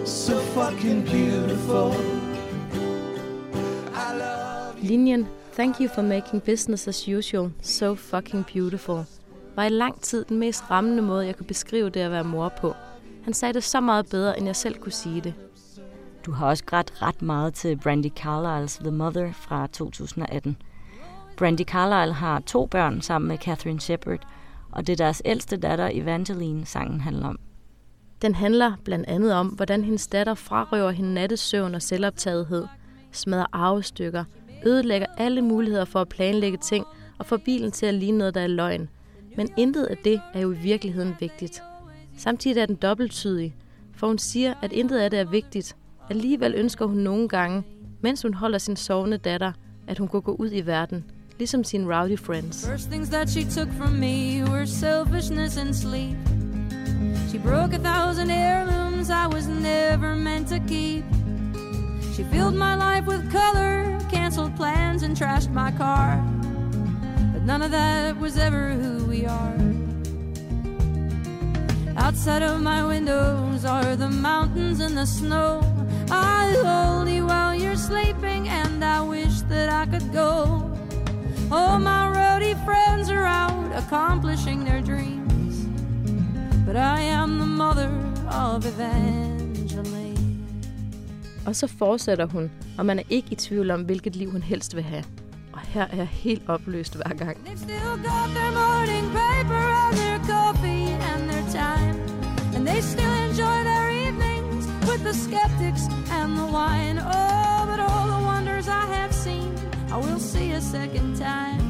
[0.07, 2.25] So fucking beautiful
[4.85, 9.05] Linjen Thank you for making business as usual so fucking beautiful
[9.57, 12.49] var i lang tid den mest rammende måde, jeg kunne beskrive det at være mor
[12.49, 12.75] på.
[13.25, 15.35] Han sagde det så meget bedre, end jeg selv kunne sige det.
[16.27, 20.57] Du har også grædt ret meget til Brandy Carlisle's The Mother fra 2018.
[21.37, 24.21] Brandy Carlisle har to børn sammen med Catherine Shepard,
[24.73, 27.39] og det er deres ældste datter Evangeline, sangen handler om.
[28.23, 32.67] Den handler blandt andet om, hvordan hendes datter frarøver hende nattesøvn og selvoptagethed,
[33.13, 34.25] smadrer arvestykker,
[34.67, 36.85] ødelægger alle muligheder for at planlægge ting
[37.19, 38.89] og får bilen til at ligne noget, der er løgn.
[39.37, 41.63] Men intet af det er jo i virkeligheden vigtigt.
[42.17, 43.55] Samtidig er den dobbelttydig,
[43.97, 45.77] for hun siger, at intet af det er vigtigt,
[46.11, 47.63] Alligevel ønsker hun nogle gange,
[48.01, 49.53] mens hun holder sin sovende datter,
[49.87, 51.05] at hun kunne gå ud i verden,
[51.39, 52.69] ligesom sine rowdy friends.
[52.69, 56.17] First things that she took from me were selfishness and sleep.
[57.29, 61.24] She broke a thousand heirlooms I was never meant to keep.
[62.15, 66.23] She filled my life with color, canceled plans and trashed my car.
[67.33, 69.57] But none of that was ever who we are.
[71.97, 75.61] Outside of my windows are the mountains and the snow.
[76.09, 80.71] I hold you while you're sleeping, and I wish that I could go.
[81.51, 85.67] All my roadie friends are out accomplishing their dreams,
[86.65, 87.91] but I am the mother
[88.31, 90.14] of Evangeline.
[91.47, 94.77] Og så fortsætter hun, og man er ikke i tvivl om, hvilket liv hun helst
[94.77, 95.05] vil have.
[95.53, 97.39] Og her er jeg helt opløst hver gang.
[102.55, 106.99] And they still enjoy their evenings with the skeptics and the wine.
[106.99, 109.53] Oh, but all the wonders I have seen,
[109.91, 111.65] I will see a second time.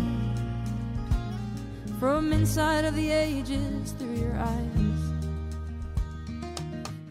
[1.98, 5.00] From inside of the ages through your eyes.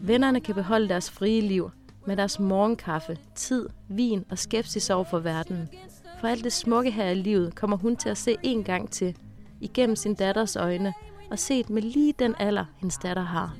[0.02, 1.70] Vennerne kan beholde deres frie liv
[2.06, 5.68] med deres morgenkaffe, tid, vin og skepsis over for verden.
[6.20, 9.16] For alt det smukke her i livet kommer hun til at se en gang til,
[9.60, 10.94] igennem sin datters øjne,
[11.30, 13.56] og set med lige den alder, hendes datter har.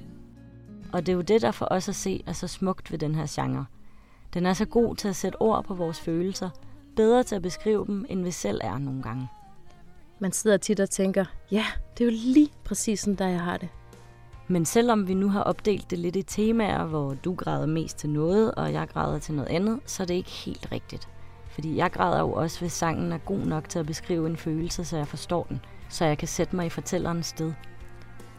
[0.92, 3.14] Og det er jo det, der for os at se er så smukt ved den
[3.14, 3.66] her genre.
[4.34, 6.50] Den er så god til at sætte ord på vores følelser,
[6.96, 9.28] bedre til at beskrive dem, end vi selv er nogle gange.
[10.18, 11.66] Man sidder tit og tænker, ja,
[11.98, 13.68] det er jo lige præcis sådan, der jeg har det.
[14.48, 18.10] Men selvom vi nu har opdelt det lidt i temaer, hvor du græder mest til
[18.10, 21.08] noget, og jeg græder til noget andet, så er det ikke helt rigtigt.
[21.50, 24.84] Fordi jeg græder jo også, hvis sangen er god nok til at beskrive en følelse,
[24.84, 27.52] så jeg forstår den, så jeg kan sætte mig i fortællerens sted.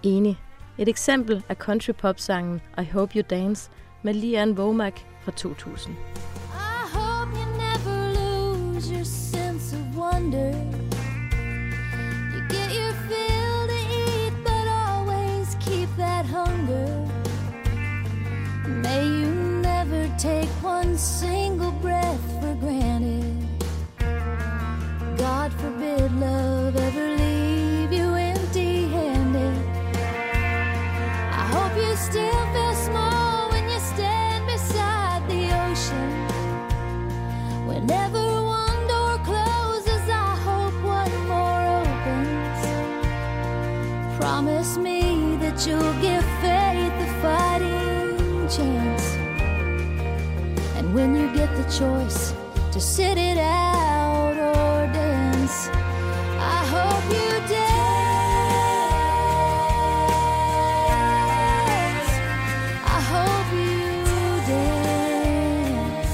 [0.04, 0.40] Enig.
[0.78, 3.72] Et eksempel er country pop sangen I Hope You Dance
[4.04, 5.94] med Lian Womack fra 2000.
[5.94, 10.75] I hope you never lose your sense of wonder.
[18.86, 19.32] May you
[19.72, 23.36] never take one single breath for granted.
[25.18, 29.58] God forbid love ever leave you empty handed.
[31.42, 36.12] I hope you still feel small when you stand beside the ocean.
[37.66, 38.24] Whenever
[38.62, 42.62] one door closes, I hope one more opens.
[44.20, 46.35] Promise me that you'll give
[50.96, 52.34] when you get the choice
[52.72, 55.70] to sit it out or dance,
[56.40, 58.12] I hope you dance.
[62.98, 63.82] I hope you
[64.48, 66.14] dance.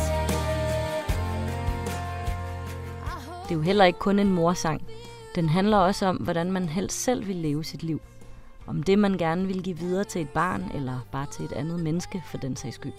[3.44, 4.82] Det er jo heller ikke kun en morsang.
[5.36, 8.02] Den handler også om, hvordan man helst selv vil leve sit liv.
[8.68, 11.80] Om det, man gerne vil give videre til et barn, eller bare til et andet
[11.80, 12.94] menneske for den sags skyld.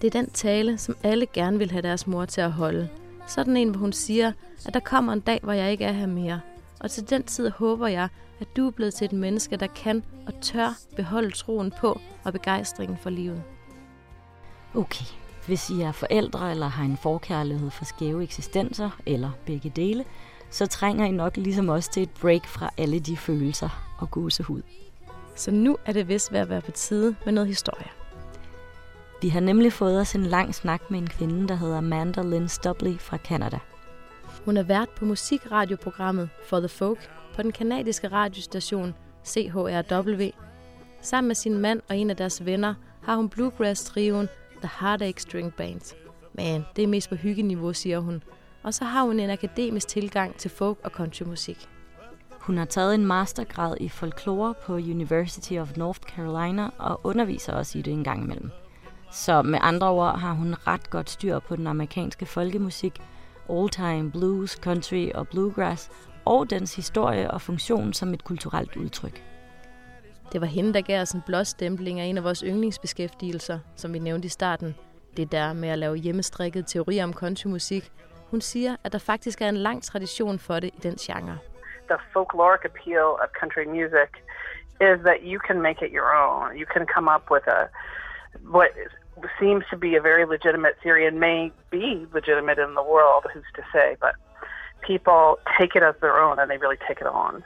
[0.00, 2.88] Det er den tale, som alle gerne vil have deres mor til at holde.
[3.28, 4.32] Sådan en, hvor hun siger,
[4.66, 6.40] at der kommer en dag, hvor jeg ikke er her mere.
[6.80, 8.08] Og til den tid håber jeg,
[8.40, 12.32] at du er blevet til et menneske, der kan og tør beholde troen på og
[12.32, 13.42] begejstringen for livet.
[14.74, 15.04] Okay,
[15.46, 20.04] hvis I er forældre eller har en forkærlighed for skæve eksistenser, eller begge dele,
[20.50, 24.62] så trænger I nok ligesom os til et break fra alle de følelser og gåsehud.
[25.36, 27.86] Så nu er det vist ved at være på tide med noget historie.
[29.22, 32.48] Vi har nemlig fået os en lang snak med en kvinde, der hedder Amanda Lynn
[32.48, 33.58] Stubley fra Canada.
[34.44, 40.22] Hun er vært på musikradioprogrammet For the Folk på den kanadiske radiostation CHRW.
[41.00, 44.28] Sammen med sin mand og en af deres venner har hun bluegrass-trioen
[44.62, 45.94] The Heartache String Band.
[46.32, 48.22] Men det er mest på hyggeniveau, siger hun.
[48.62, 51.68] Og så har hun en akademisk tilgang til folk- og countrymusik.
[52.40, 57.78] Hun har taget en mastergrad i folklore på University of North Carolina og underviser også
[57.78, 58.50] i det en gang imellem.
[59.10, 63.02] Så med andre ord har hun ret godt styr på den amerikanske folkemusik,
[63.48, 65.90] old-time blues, country og bluegrass,
[66.24, 69.22] og dens historie og funktion som et kulturelt udtryk.
[70.32, 73.98] Det var hende, der gav os en blåstempling af en af vores yndlingsbeskæftigelser, som vi
[73.98, 74.76] nævnte i starten.
[75.16, 77.92] Det der med at lave hjemmestrikket teorier om countrymusik.
[78.30, 81.38] Hun siger, at der faktisk er en lang tradition for det i den genre.
[81.88, 84.10] The folkloric appeal of country music
[84.80, 86.46] is that you can make it your own.
[86.60, 87.60] You can come up with a
[88.56, 88.70] what
[89.40, 91.86] seems to be a very legitimate theory and may be
[92.18, 94.14] legitimate in the world, who's to say, but
[94.90, 95.22] people
[95.58, 97.44] take it as their own and they really take it on.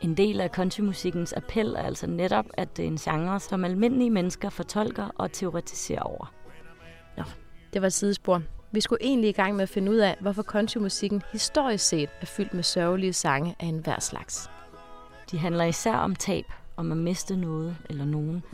[0.00, 4.10] En del af countrymusikkens appel er altså netop, at det er en genre, som almindelige
[4.10, 6.32] mennesker fortolker og teoretiserer over.
[7.16, 7.22] Nå,
[7.72, 8.42] det var et sidespor.
[8.70, 12.26] Vi skulle egentlig i gang med at finde ud af, hvorfor countrymusikken historisk set er
[12.26, 14.50] fyldt med sørgelige sange af enhver slags.
[15.30, 16.44] De handler især om tab,
[16.76, 18.44] om at miste noget eller nogen.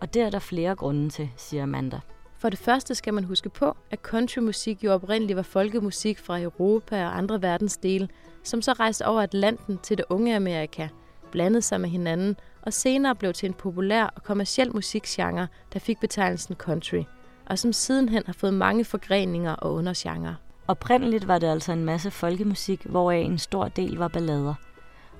[0.00, 2.00] Og det er der flere grunde til, siger Amanda.
[2.38, 7.04] For det første skal man huske på, at countrymusik jo oprindeligt var folkemusik fra Europa
[7.04, 8.08] og andre verdensdele,
[8.42, 10.88] som så rejste over Atlanten til det unge Amerika,
[11.30, 16.00] blandede sig med hinanden og senere blev til en populær og kommersiel musikgenre, der fik
[16.00, 17.02] betegnelsen country,
[17.46, 20.36] og som sidenhen har fået mange forgreninger og undergenre.
[20.68, 24.54] Oprindeligt var det altså en masse folkemusik, hvoraf en stor del var ballader.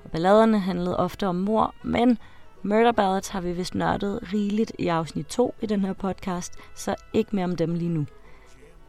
[0.03, 2.17] Og balladerne handlede ofte om mor, men
[2.63, 6.95] Murder Ballads har vi vist nørdet rigeligt i afsnit 2 i den her podcast, så
[7.13, 8.05] ikke mere om dem lige nu.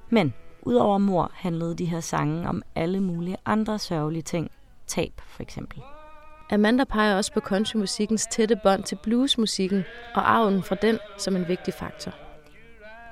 [0.09, 4.51] Men udover mor handlede de her sange om alle mulige andre sørgelige ting.
[4.87, 5.83] Tab for eksempel.
[6.51, 11.49] Amanda peger også på countrymusikkens tætte bånd til bluesmusikken og arven fra den som en
[11.49, 12.13] vigtig faktor.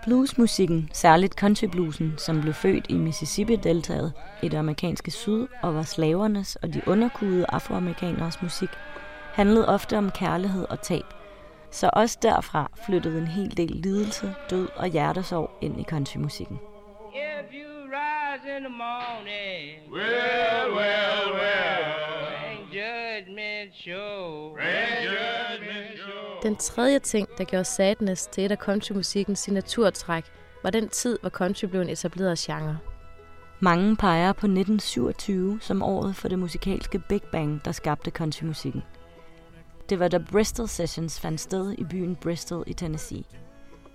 [0.05, 6.57] Bluesmusikken, særligt countrybluesen, som blev født i Mississippi-deltaget i det amerikanske syd og var slavernes
[6.57, 8.71] og de underkudede afroamerikaners musik,
[9.39, 11.05] handlede ofte om kærlighed og tab.
[11.71, 16.59] Så også derfra flyttede en hel del lidelse, død og hjertesorg ind i countrymusikken.
[17.15, 21.85] If you rise in the morning, well, well, well,
[22.79, 24.57] judgment show,
[25.07, 26.41] judgment show.
[26.43, 30.25] Den tredje ting, der gjorde Sadness til et af countrymusikkens signaturtræk,
[30.63, 32.79] var den tid, hvor country blev en etableret genre.
[33.61, 38.83] Mange peger på 1927 som året for det musikalske Big Bang, der skabte countrymusikken.
[39.89, 43.25] Det var da Bristol Sessions fandt sted i byen Bristol i Tennessee.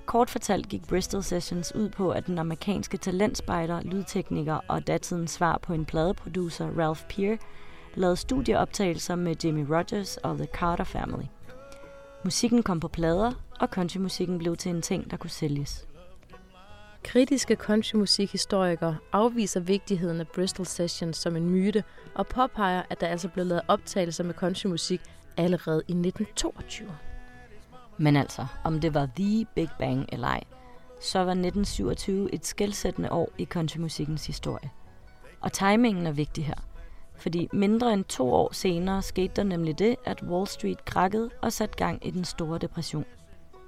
[0.05, 5.57] Kort fortalt gik Bristol Sessions ud på, at den amerikanske talentspejder, lydtekniker og datidens svar
[5.57, 7.37] på en pladeproducer, Ralph Peer,
[7.95, 11.25] lavede studieoptagelser med Jimmy Rogers og The Carter Family.
[12.23, 15.87] Musikken kom på plader, og countrymusikken blev til en ting, der kunne sælges.
[17.03, 21.83] Kritiske countrymusikhistorikere afviser vigtigheden af Bristol Sessions som en myte
[22.15, 25.01] og påpeger, at der altså blev lavet optagelser med countrymusik
[25.37, 26.89] allerede i 1922.
[27.97, 30.43] Men altså, om det var The Big Bang eller ej,
[31.01, 34.69] så var 1927 et skældsættende år i countrymusikkens historie.
[35.41, 36.55] Og timingen er vigtig her.
[37.17, 41.53] Fordi mindre end to år senere skete der nemlig det, at Wall Street krakkede og
[41.53, 43.05] satte gang i den store depression.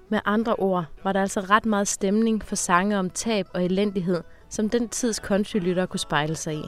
[0.10, 4.24] Med andre ord var der altså ret meget stemning for sange om tab og elendighed,
[4.50, 6.64] som den tids countrylytter kunne spejle sig i.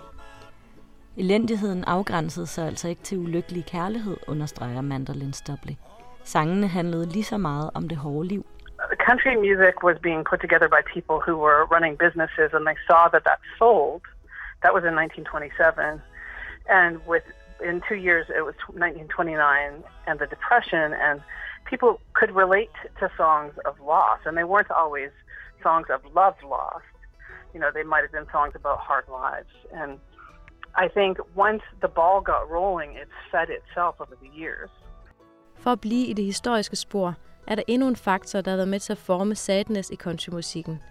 [1.20, 5.34] Elendigheden afgrænsede sig altså ikke til ulykkelig kærlighed, understreger Mandolin.
[6.24, 8.46] Sangene handlede lige så meget om det hårde liv.
[9.08, 13.04] Country music was being put together by people who were running businesses and they saw
[13.14, 14.04] that that sold.
[14.64, 16.02] That was in 1927.
[16.80, 17.26] And with
[17.70, 21.16] in two years it was 1929 and the depression and
[21.72, 25.12] people could relate to songs of loss and they weren't always
[25.66, 26.94] songs of love lost.
[27.54, 29.92] You know, they might have been songs about hard lives and
[30.86, 31.18] I think
[31.48, 34.70] once the ball got rolling, it fed itself over the years.
[35.56, 37.16] For at blive i det historiske spor,
[37.48, 40.82] er der endnu en faktor, der har været med til at forme sadness i countrymusikken.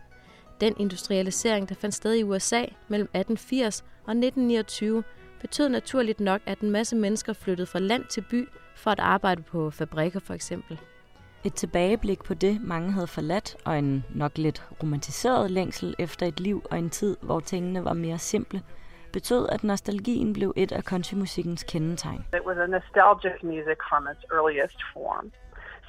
[0.61, 5.05] Den industrialisering, der fandt sted i USA mellem 1880 og 1929,
[5.41, 9.43] betød naturligt nok, at en masse mennesker flyttede fra land til by for at arbejde
[9.43, 10.81] på fabrikker for eksempel.
[11.45, 16.41] Et tilbageblik på det, mange havde forladt, og en nok lidt romantiseret længsel efter et
[16.41, 18.63] liv og en tid, hvor tingene var mere simple,
[19.13, 22.25] betød, at nostalgien blev et af countrymusikkens kendetegn.
[22.35, 25.33] It was a nostalgic music from its earliest form.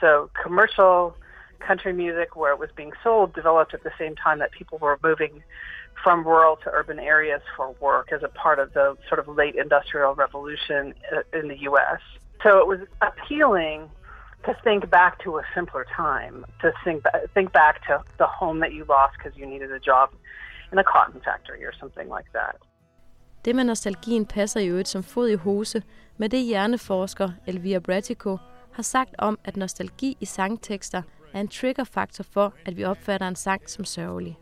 [0.02, 1.14] So commercial
[1.60, 4.98] country music where it was being sold developed at the same time that people were
[5.10, 5.44] moving
[6.04, 9.56] from rural to urban areas for work as a part of the sort of late
[9.56, 12.02] industrial revolution uh, in the US.
[12.44, 13.90] So it was appealing
[14.46, 17.04] to think back to a simpler time, to think,
[17.34, 20.12] think back to the home that you lost because you needed a job
[20.72, 22.58] in a cotton factory or something like that.
[23.48, 25.82] Det med nostalgien passer jo et som fod i hose
[26.18, 28.38] med det hjerneforsker Elvira Bratico
[28.74, 31.02] har sagt om, at nostalgi i sangtekster
[31.34, 34.38] er en triggerfaktor for, at vi opfatter en sang som sørgelig.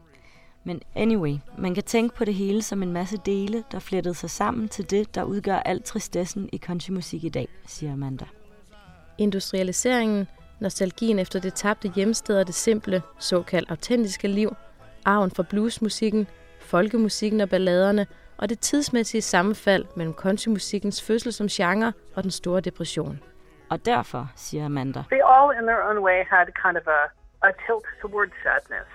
[0.64, 4.30] Men anyway, man kan tænke på det hele som en masse dele, der flettede sig
[4.30, 8.26] sammen til det, der udgør al tristessen i countrymusik i dag, siger Amanda.
[9.18, 10.28] Industrialiseringen,
[10.60, 14.56] nostalgien efter det tabte hjemsted og det simple, såkaldt autentiske liv,
[15.06, 16.28] arven fra bluesmusikken,
[16.60, 22.62] folkemusikken og balladerne og det tidsmæssige sammenfald mellem countrymusikkens fødsel som genre og den store
[22.62, 23.20] depression.
[23.70, 27.02] Og derfor, siger Amanda, They all in their own way had kind of a,
[27.48, 28.90] a tilt toward sadness.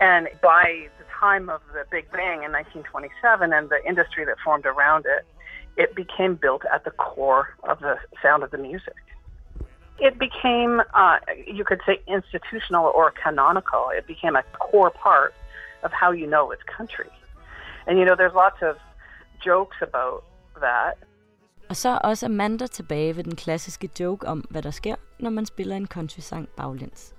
[0.00, 0.22] And
[0.54, 0.64] by
[0.98, 5.22] the time of the Big Bang in 1927 and the industry that formed around it,
[5.82, 9.00] it became built at the core of the sound of the music.
[10.00, 11.18] It became, uh,
[11.58, 13.84] you could say, institutional or canonical.
[13.98, 15.34] It became a core part
[15.82, 17.10] of how you know it's country.
[17.88, 18.76] And you know, there's lots of
[19.46, 20.24] jokes about
[20.56, 20.94] that.
[21.68, 25.30] Og så er også Amanda tilbage ved den klassiske joke om, hvad der sker, når
[25.30, 27.14] man spiller en country-sang baglæns.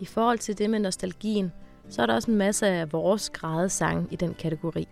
[0.00, 1.52] I forhold til det med nostalgien,
[1.88, 3.30] så er der også en masse af vores
[3.68, 4.88] sange i den kategori.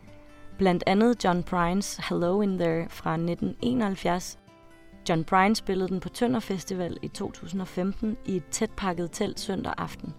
[0.59, 4.39] Blandt andet John Prynes Hello in There fra 1971.
[5.09, 9.75] John Prine spillede den på Tønder Festival i 2015 i et tæt pakket telt søndag
[9.79, 10.15] aften.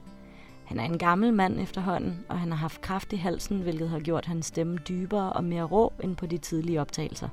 [0.65, 3.99] Han er en gammel mand efterhånden, og han har haft kraft i halsen, hvilket har
[3.99, 7.29] gjort hans stemme dybere og mere rå end på de tidlige optagelser.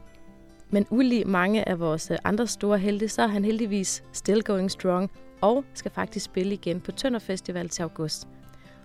[0.71, 5.11] Men ulig mange af vores andre store helte, så er han heldigvis still going strong
[5.41, 8.29] og skal faktisk spille igen på Tønder Festival til august.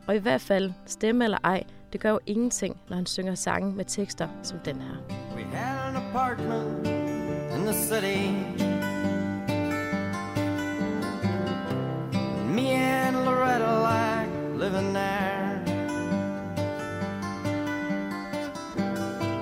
[0.07, 3.75] Og i hvert fald, stemme eller ej, det gør jo ingenting, når han synger sange
[3.75, 4.95] med tekster som den her.
[5.35, 6.87] We had an apartment
[7.55, 8.19] in the city.
[12.55, 14.16] Me and Loretta like
[14.57, 15.61] living there.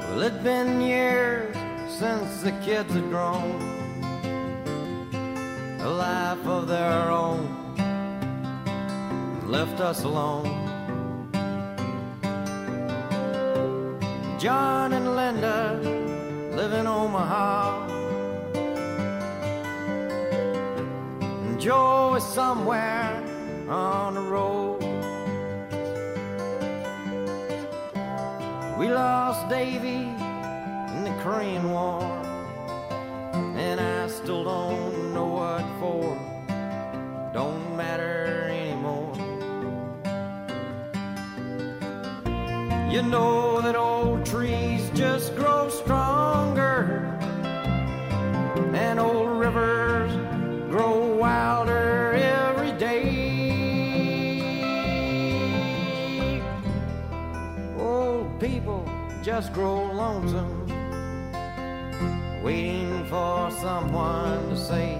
[0.10, 1.56] Well, it'd been years
[1.88, 3.62] since the kids had grown
[5.80, 7.48] a life of their own,
[9.48, 10.52] left us alone.
[14.38, 15.80] John and Linda
[16.58, 17.88] live in Omaha.
[21.46, 23.24] And Joe is somewhere
[23.70, 24.85] on the road.
[28.78, 30.04] We lost Davy
[30.96, 32.04] in the Korean War,
[33.56, 36.18] and I still don't know what for.
[37.34, 39.16] Don't matter anymore.
[42.92, 43.95] You know that old
[59.36, 60.66] just grow lonesome,
[62.42, 64.98] waiting for someone to say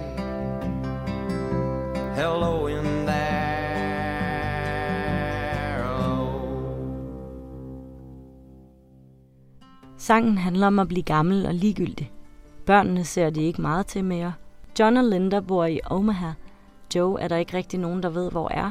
[2.14, 3.86] hello in there.
[5.84, 6.28] Oh.
[9.96, 12.12] Sangen handler om at blive gammel og ligegyldig.
[12.66, 14.32] Børnene ser de ikke meget til mere.
[14.78, 16.30] John og Linda bor i Omaha.
[16.94, 18.70] Joe er der ikke rigtig nogen, der ved, hvor er.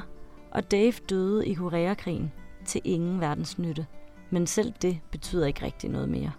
[0.51, 2.32] Og Dave døde i Koreakrigen
[2.66, 3.86] til ingen verdens nytte.
[4.36, 6.31] Men selv det betyder ikke rigtig noget mere.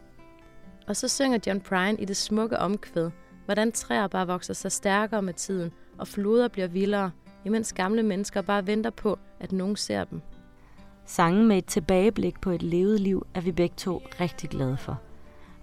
[0.87, 3.11] Og så synger John Prine i det smukke omkvæd,
[3.45, 7.11] hvordan træer bare vokser sig stærkere med tiden, og floder bliver vildere,
[7.45, 10.21] imens gamle mennesker bare venter på, at nogen ser dem.
[11.07, 15.01] Sangen med et tilbageblik på et levet liv er vi begge to rigtig glade for.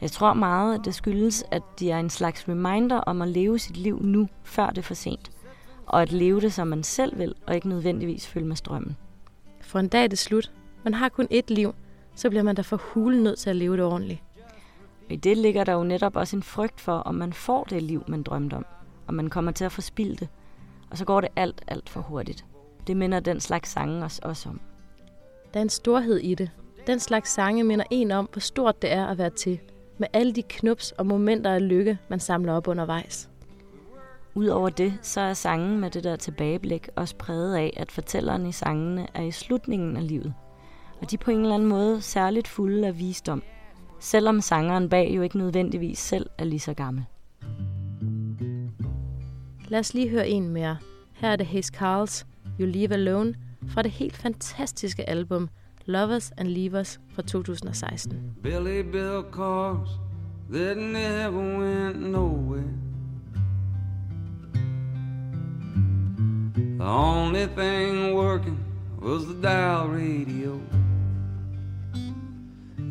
[0.01, 3.59] Jeg tror meget, at det skyldes, at de er en slags reminder om at leve
[3.59, 5.31] sit liv nu, før det er for sent.
[5.85, 8.97] Og at leve det, som man selv vil, og ikke nødvendigvis følge med strømmen.
[9.61, 10.51] For en dag er det slut.
[10.83, 11.75] Man har kun ét liv,
[12.15, 14.23] så bliver man da for hulen nødt til at leve det ordentligt.
[15.09, 18.03] I det ligger der jo netop også en frygt for, om man får det liv,
[18.07, 18.65] man drømte om.
[19.07, 20.27] Og man kommer til at forspilde det.
[20.91, 22.45] Og så går det alt, alt for hurtigt.
[22.87, 24.59] Det minder den slags sange os også om.
[25.53, 26.51] Der er en storhed i det.
[26.87, 29.59] Den slags sange minder en om, hvor stort det er at være til.
[29.97, 33.29] Med alle de knups og momenter af lykke, man samler op undervejs.
[34.35, 38.51] Udover det, så er sangen med det der tilbageblik også præget af, at fortælleren i
[38.51, 40.33] sangene er i slutningen af livet.
[41.03, 43.43] Og de er på en eller anden måde særligt fulde af visdom,
[43.99, 47.05] selvom sangeren bag jo ikke nødvendigvis selv er lige så gammel.
[49.67, 50.77] Lad os lige høre en mere.
[51.13, 52.25] Her er det Hayes Carls
[52.59, 53.35] You Leave Alone
[53.67, 55.49] fra det helt fantastiske album
[55.85, 58.35] Lovers and Leavers fra 2016.
[58.43, 59.89] Billy Bill cars
[60.51, 62.73] that never went nowhere.
[66.79, 68.57] The only thing working
[69.01, 70.82] was the dial radio.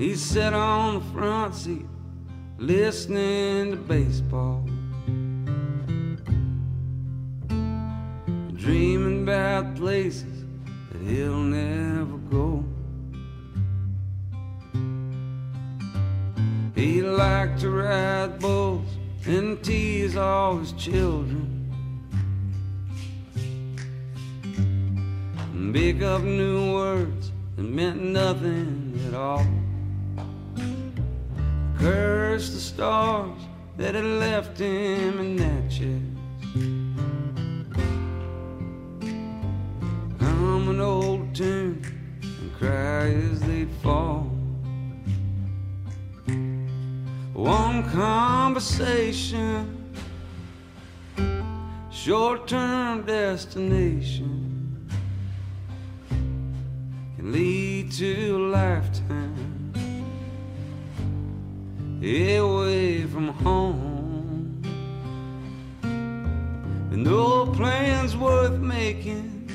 [0.02, 1.86] He sat on the front seat
[2.58, 4.64] listening to baseball.
[8.56, 10.44] Dreaming about places
[10.90, 12.64] that he'll never go.
[16.74, 18.90] He liked to ride bulls
[19.24, 21.48] and tease all his children.
[25.72, 29.61] Pick up new words that meant nothing at all.
[31.82, 33.40] Curse the stars
[33.76, 35.82] that had left him in that chest.
[40.20, 41.84] Hum an old tune
[42.22, 44.30] and cry as they'd fall.
[47.32, 49.92] One conversation,
[51.90, 54.88] short term destination,
[57.16, 59.51] can lead to a lifetime
[62.02, 64.62] away from home.
[66.92, 69.48] And no plans worth making,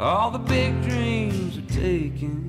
[0.00, 2.44] all the big dreams are taken.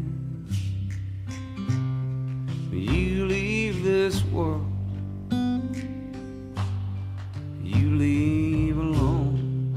[2.72, 4.66] You leave this world,
[7.64, 9.76] you leave alone.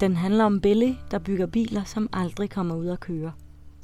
[0.00, 3.32] Den handler om Billy, der bygger biler, som aldrig kommer ud at køre.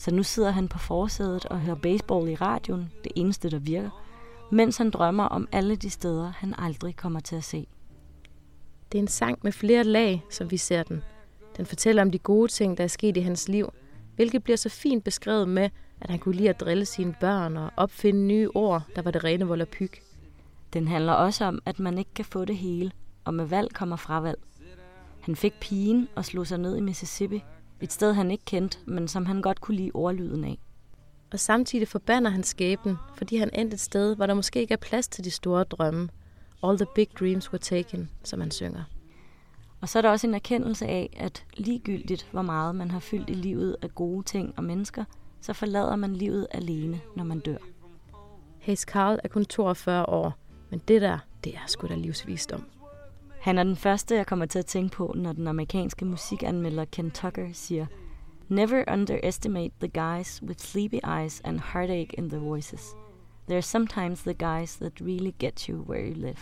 [0.01, 3.91] Så nu sidder han på forsædet og hører baseball i radioen, det eneste, der virker,
[4.53, 7.67] mens han drømmer om alle de steder, han aldrig kommer til at se.
[8.93, 11.03] Det er en sang med flere lag, som vi ser den.
[11.57, 13.73] Den fortæller om de gode ting, der er sket i hans liv,
[14.17, 15.71] hvilket bliver så fint beskrevet med,
[16.01, 19.25] at han kunne lide at drille sine børn og opfinde nye ord, der var det
[19.25, 20.03] rene volapyk.
[20.73, 22.93] Den handler også om, at man ikke kan få det hele,
[23.25, 24.39] og med valg kommer fravalg.
[25.21, 27.43] Han fik pigen og slog sig ned i Mississippi,
[27.81, 30.59] et sted han ikke kendte, men som han godt kunne lide ordlyden af.
[31.33, 34.79] Og samtidig forbander han skæbnen, fordi han endte et sted, hvor der måske ikke er
[34.79, 36.09] plads til de store drømme.
[36.63, 38.83] All the big dreams were taken, som han synger.
[39.81, 43.31] Og så er der også en erkendelse af, at ligegyldigt hvor meget man har fyldt
[43.31, 45.05] i livet af gode ting og mennesker,
[45.41, 47.57] så forlader man livet alene, når man dør.
[48.61, 50.39] Hayes Carl er kun 42 år,
[50.71, 52.65] men det der, det er sgu da livsvisdom.
[53.41, 57.11] Han er den første, jeg kommer til at tænke på, når den amerikanske musikanmelder Ken
[57.11, 57.87] Tucker siger,
[58.49, 62.95] Never underestimate the guys with sleepy eyes and heartache in their voices.
[63.51, 66.39] They're sometimes the guys that really get you where you live.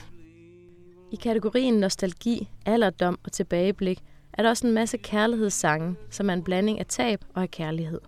[1.12, 6.44] I kategorien nostalgi, alderdom og tilbageblik er der også en masse kærlighedssange, som er en
[6.44, 8.00] blanding af tab og af kærlighed.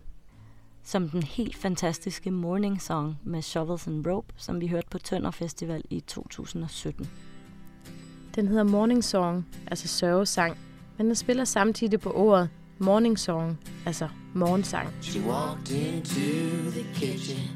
[0.83, 5.31] Som den helt fantastiske Morning Song med Shovels and Rope, som vi hørte på Tønder
[5.31, 7.11] Festival i 2017.
[8.35, 10.59] Den hedder Morning Song, altså sørgesang,
[10.99, 14.89] men den spiller samtidig på ordet Morning Song, altså morgensang.
[15.03, 17.51] She walked into the kitchen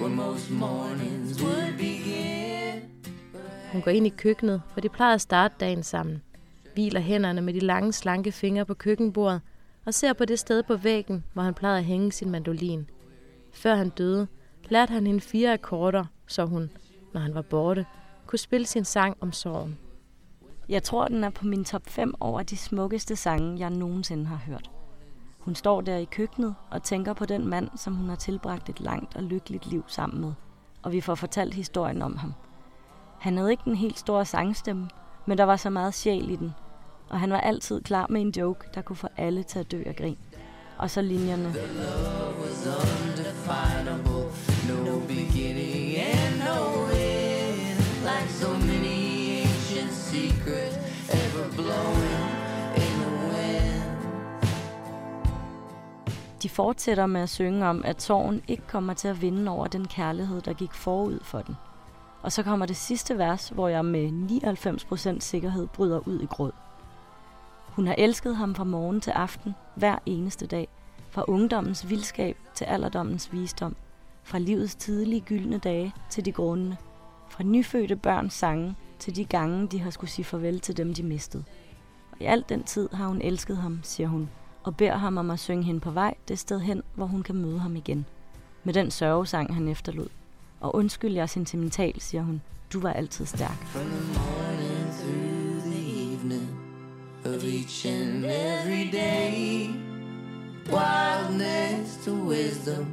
[0.00, 2.82] where most mornings would begin.
[3.72, 6.22] Hun går ind i køkkenet, hvor de plejer at starte dagen sammen.
[6.74, 9.40] Hviler hænderne med de lange, slanke fingre på køkkenbordet
[9.84, 12.90] og ser på det sted på væggen, hvor han plejede at hænge sin mandolin.
[13.52, 14.26] Før han døde,
[14.68, 16.70] lærte han hende fire akkorder, så hun,
[17.14, 17.86] når han var borte,
[18.26, 19.78] kunne spille sin sang om sorgen.
[20.68, 24.36] Jeg tror, den er på min top 5 over de smukkeste sange, jeg nogensinde har
[24.36, 24.70] hørt.
[25.38, 28.80] Hun står der i køkkenet og tænker på den mand, som hun har tilbragt et
[28.80, 30.32] langt og lykkeligt liv sammen med.
[30.82, 32.34] Og vi får fortalt historien om ham.
[33.18, 34.88] Han havde ikke den helt store sangstemme,
[35.26, 36.54] men der var så meget sjæl i den.
[37.08, 39.82] Og han var altid klar med en joke, der kunne få alle til at dø
[39.86, 40.18] af grin.
[40.78, 41.54] Og så linjerne.
[44.86, 45.55] No beginning
[56.46, 59.88] De fortsætter med at synge om, at sorgen ikke kommer til at vinde over den
[59.88, 61.56] kærlighed, der gik forud for den.
[62.22, 64.08] Og så kommer det sidste vers, hvor jeg med
[65.16, 66.52] 99% sikkerhed bryder ud i gråd.
[67.66, 70.68] Hun har elsket ham fra morgen til aften, hver eneste dag.
[71.10, 73.76] Fra ungdommens vildskab til alderdommens visdom.
[74.22, 76.76] Fra livets tidlige gyldne dage til de grundene,
[77.28, 81.02] Fra nyfødte børns sange til de gange, de har skulle sige farvel til dem, de
[81.02, 81.44] mistede.
[82.12, 84.30] Og i al den tid har hun elsket ham, siger hun,
[84.66, 87.34] og beder ham om at synge hende på vej det sted hen, hvor hun kan
[87.34, 88.06] møde ham igen.
[88.64, 90.08] Med den sørgesang, han efterlod.
[90.60, 92.42] Og undskyld, jeg er sentimental, siger hun.
[92.72, 93.66] Du var altid stærk.
[93.66, 94.66] From the morning
[95.72, 96.48] the evening
[97.24, 99.70] of each and every day.
[100.70, 102.86] Wildness to wisdom,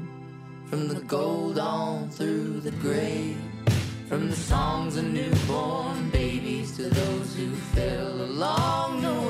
[0.69, 3.35] from the gold on through the gray.
[4.07, 9.22] From the songs of newborn babies to those who fell along the way.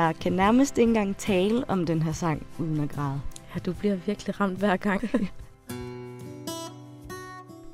[0.00, 3.20] Jeg kan nærmest ikke engang tale om den her sang uden at græde.
[3.54, 5.02] Ja, du bliver virkelig ramt hver gang.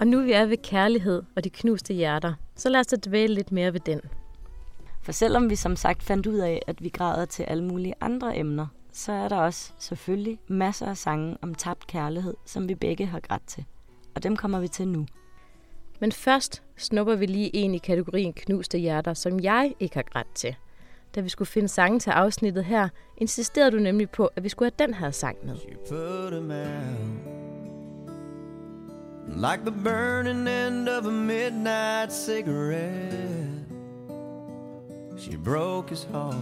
[0.00, 3.34] og nu vi er ved kærlighed og de knuste hjerter, så lad os da dvæle
[3.34, 4.00] lidt mere ved den.
[5.02, 8.38] For selvom vi som sagt fandt ud af, at vi græder til alle mulige andre
[8.38, 13.06] emner, så er der også selvfølgelig masser af sange om tabt kærlighed, som vi begge
[13.06, 13.64] har grædt til.
[14.14, 15.06] Og dem kommer vi til nu.
[16.00, 20.34] Men først snupper vi lige en i kategorien knuste hjerter, som jeg ikke har grædt
[20.34, 20.56] til.
[21.16, 24.72] Da vi skulle finde sangen til afsnittet her, insisterede du nemlig på, at vi skulle
[24.78, 25.56] have den her sang med.
[25.56, 27.36] She put him out
[29.36, 33.64] like the burning end of a midnight cigarette.
[35.18, 36.34] She broke his heart.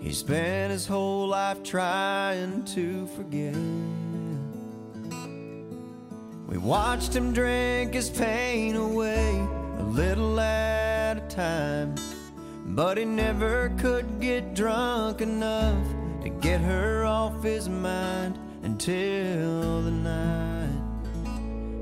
[0.00, 3.56] He spent his whole life trying to forget.
[6.48, 9.46] We watched him drink his pain away
[9.78, 10.91] a little at
[11.32, 11.94] time.
[12.66, 15.84] But he never could get drunk enough
[16.22, 20.78] to get her off his mind until the night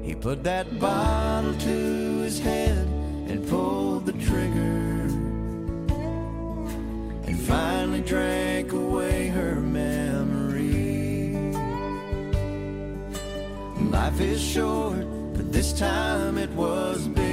[0.02, 2.86] he put that bottle to his head
[3.28, 5.02] and pulled the trigger
[7.26, 11.34] and finally drank away her memory.
[13.90, 17.29] Life is short, but this time it was bigger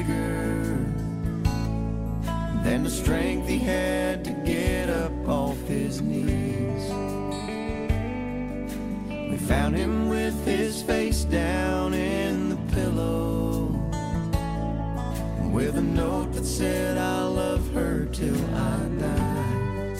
[2.68, 6.84] than the strength he had to get up off his knees.
[9.32, 13.68] We found him with his face down in the pillow,
[15.53, 19.97] with a note that said, I'll love her till I die.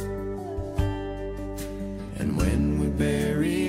[2.20, 3.67] And when we buried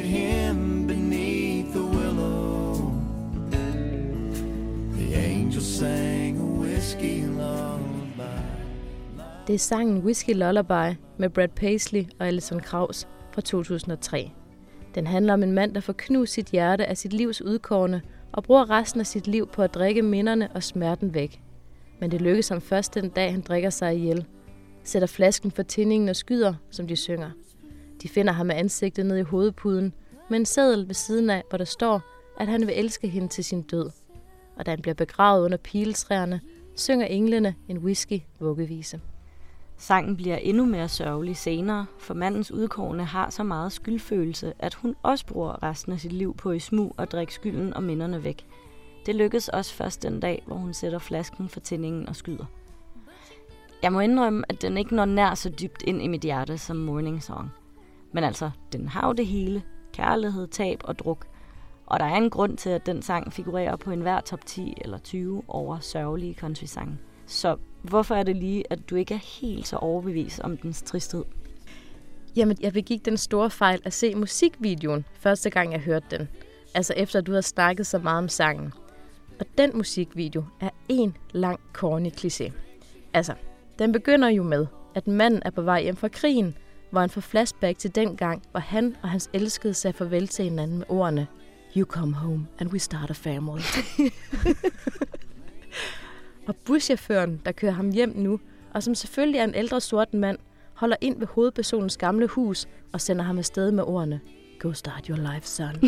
[9.49, 14.31] Det er sangen Whiskey Lullaby med Brad Paisley og Alison Krauss fra 2003.
[14.95, 18.43] Den handler om en mand, der får knust sit hjerte af sit livs udkårne og
[18.43, 21.41] bruger resten af sit liv på at drikke minderne og smerten væk.
[22.01, 24.27] Men det lykkes ham først den dag, han drikker sig ihjel.
[24.85, 27.31] Sætter flasken for tændingen og skyder, som de synger.
[28.03, 29.95] De finder ham med ansigtet ned i hovedpuden,
[30.31, 32.03] med en seddel ved siden af, hvor der står,
[32.41, 33.91] at han vil elske hende til sin død.
[34.57, 36.41] Og da han bliver begravet under piletræerne,
[36.75, 39.01] synger englene en whisky-vuggevise.
[39.81, 44.97] Sangen bliver endnu mere sørgelig senere, for mandens udkårne har så meget skyldfølelse, at hun
[45.03, 48.47] også bruger resten af sit liv på i smug og drikke skylden og minderne væk.
[49.07, 52.45] Det lykkes også først den dag, hvor hun sætter flasken for tændingen og skyder.
[53.83, 56.77] Jeg må indrømme, at den ikke når nær så dybt ind i mit hjerte som
[56.77, 57.51] Morning Song.
[58.13, 59.63] Men altså, den har jo det hele.
[59.93, 61.27] Kærlighed, tab og druk.
[61.87, 64.99] Og der er en grund til, at den sang figurerer på enhver top 10 eller
[64.99, 66.99] 20 over sørgelige country-sange.
[67.27, 71.25] Så hvorfor er det lige, at du ikke er helt så overbevist om dens tristhed?
[72.37, 76.29] Jamen, jeg begik den store fejl at se musikvideoen, første gang jeg hørte den.
[76.75, 78.73] Altså efter, at du har snakket så meget om sangen.
[79.41, 82.53] Og den musikvideo er en lang corny kliché.
[83.13, 83.35] Altså,
[83.79, 86.57] den begynder jo med, at manden er på vej hjem fra krigen,
[86.91, 90.45] hvor han får flashback til den gang, hvor han og hans elskede sagde farvel til
[90.45, 91.27] hinanden med ordene
[91.77, 93.63] You come home and we start a family.
[96.49, 98.41] og buschaufføren, der kører ham hjem nu,
[98.75, 100.39] og som selvfølgelig er en ældre sort mand,
[100.75, 104.21] holder ind ved hovedpersonens gamle hus og sender ham afsted med ordene
[104.59, 105.75] Go start your life, son.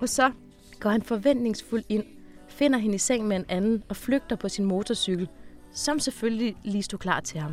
[0.00, 0.32] og så
[0.80, 2.04] går han forventningsfuldt ind,
[2.48, 5.28] finder hende i seng med en anden og flygter på sin motorcykel,
[5.72, 7.52] som selvfølgelig lige stod klar til ham.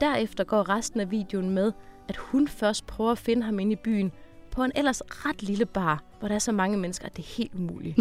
[0.00, 1.72] Derefter går resten af videoen med,
[2.08, 4.12] at hun først prøver at finde ham inde i byen
[4.50, 7.36] på en ellers ret lille bar, hvor der er så mange mennesker, at det er
[7.36, 7.98] helt umuligt.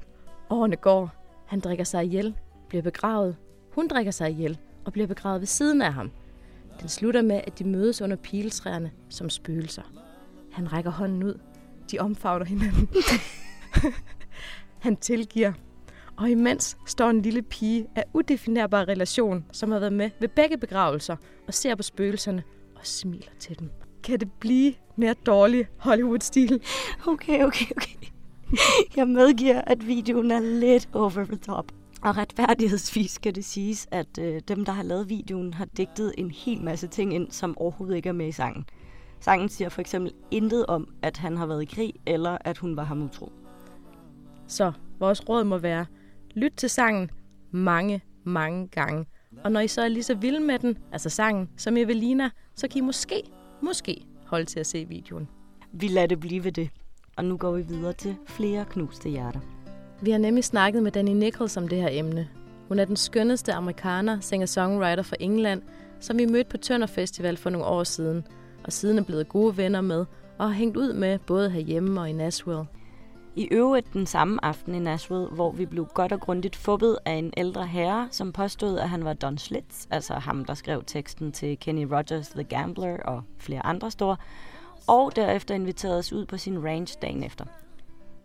[0.50, 1.25] Årene går.
[1.46, 2.36] Han drikker sig ihjel,
[2.68, 3.36] bliver begravet.
[3.72, 6.10] Hun drikker sig ihjel og bliver begravet ved siden af ham.
[6.80, 9.82] Den slutter med, at de mødes under piletræerne som spøgelser.
[10.52, 11.40] Han rækker hånden ud.
[11.90, 12.88] De omfavner hinanden.
[14.84, 15.52] Han tilgiver.
[16.16, 20.58] Og imens står en lille pige af udefinerbar relation, som har været med ved begge
[20.58, 21.16] begravelser,
[21.46, 22.42] og ser på spøgelserne
[22.74, 23.70] og smiler til dem.
[24.02, 26.60] Kan det blive mere dårlig Hollywood-stil?
[27.06, 28.08] Okay, okay, okay.
[28.96, 31.72] Jeg medgiver, at videoen er lidt over the top.
[32.02, 36.30] Og retfærdighedsvis skal det siges, at øh, dem, der har lavet videoen, har digtet en
[36.30, 38.64] hel masse ting ind, som overhovedet ikke er med i sangen.
[39.20, 42.76] Sangen siger for eksempel intet om, at han har været i krig, eller at hun
[42.76, 43.32] var ham utro.
[44.46, 45.86] Så vores råd må være,
[46.34, 47.10] lyt til sangen
[47.50, 49.06] mange, mange gange.
[49.44, 52.68] Og når I så er lige så vilde med den, altså sangen, som Evelina, så
[52.68, 53.22] kan I måske,
[53.62, 55.28] måske holde til at se videoen.
[55.72, 56.70] Vi lader det blive ved det.
[57.16, 59.40] Og nu går vi videre til flere knuste hjerter.
[60.00, 62.28] Vi har nemlig snakket med Danny Nichols om det her emne.
[62.68, 65.62] Hun er den skønneste amerikaner, singer-songwriter fra England,
[66.00, 68.26] som vi mødte på Tønder Festival for nogle år siden,
[68.64, 70.04] og siden er blevet gode venner med,
[70.38, 72.64] og har hængt ud med både herhjemme og i Nashville.
[73.36, 77.12] I øvrigt den samme aften i Nashville, hvor vi blev godt og grundigt fubbet af
[77.12, 81.32] en ældre herre, som påstod, at han var Don Schlitz, altså ham, der skrev teksten
[81.32, 84.16] til Kenny Rogers' The Gambler og flere andre store,
[84.86, 87.44] og derefter inviterede os ud på sin ranch dagen efter.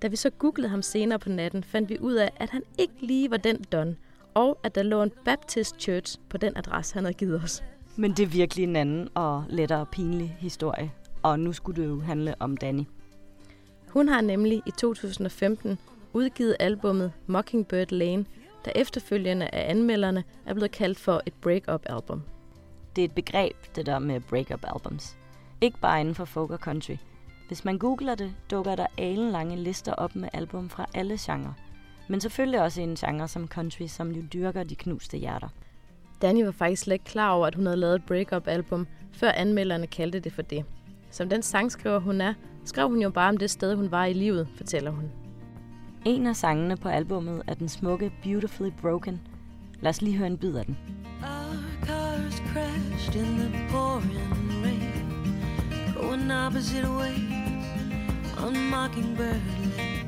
[0.01, 2.93] Da vi så googlede ham senere på natten, fandt vi ud af, at han ikke
[2.99, 3.97] lige var den Don,
[4.33, 7.63] og at der lå en Baptist Church på den adresse, han havde givet os.
[7.95, 10.91] Men det er virkelig en anden og lettere pinlig historie.
[11.23, 12.83] Og nu skulle det jo handle om Danny.
[13.87, 15.79] Hun har nemlig i 2015
[16.13, 18.25] udgivet albummet Mockingbird Lane,
[18.65, 22.23] der efterfølgende af anmelderne er blevet kaldt for et break-up album.
[22.95, 25.17] Det er et begreb, det der med break-up albums.
[25.61, 26.95] Ikke bare inden for folk og country.
[27.47, 31.53] Hvis man googler det, dukker der alenlange lister op med album fra alle genrer.
[32.07, 35.47] Men selvfølgelig også en genre som country, som jo dyrker de knuste hjerter.
[36.21, 39.31] Danny var faktisk slet ikke klar over, at hun havde lavet et break-up album, før
[39.31, 40.65] anmelderne kaldte det for det.
[41.09, 42.33] Som den sangskriver hun er,
[42.65, 45.11] skrev hun jo bare om det sted, hun var i livet, fortæller hun.
[46.05, 49.21] En af sangene på albummet er den smukke Beautifully Broken.
[49.81, 50.77] Lad os lige høre en bid af den.
[51.21, 55.00] Our cars crashed in the pouring rain,
[56.01, 57.65] going opposite ways
[58.37, 59.41] on Mockingbird
[59.77, 60.07] Lane.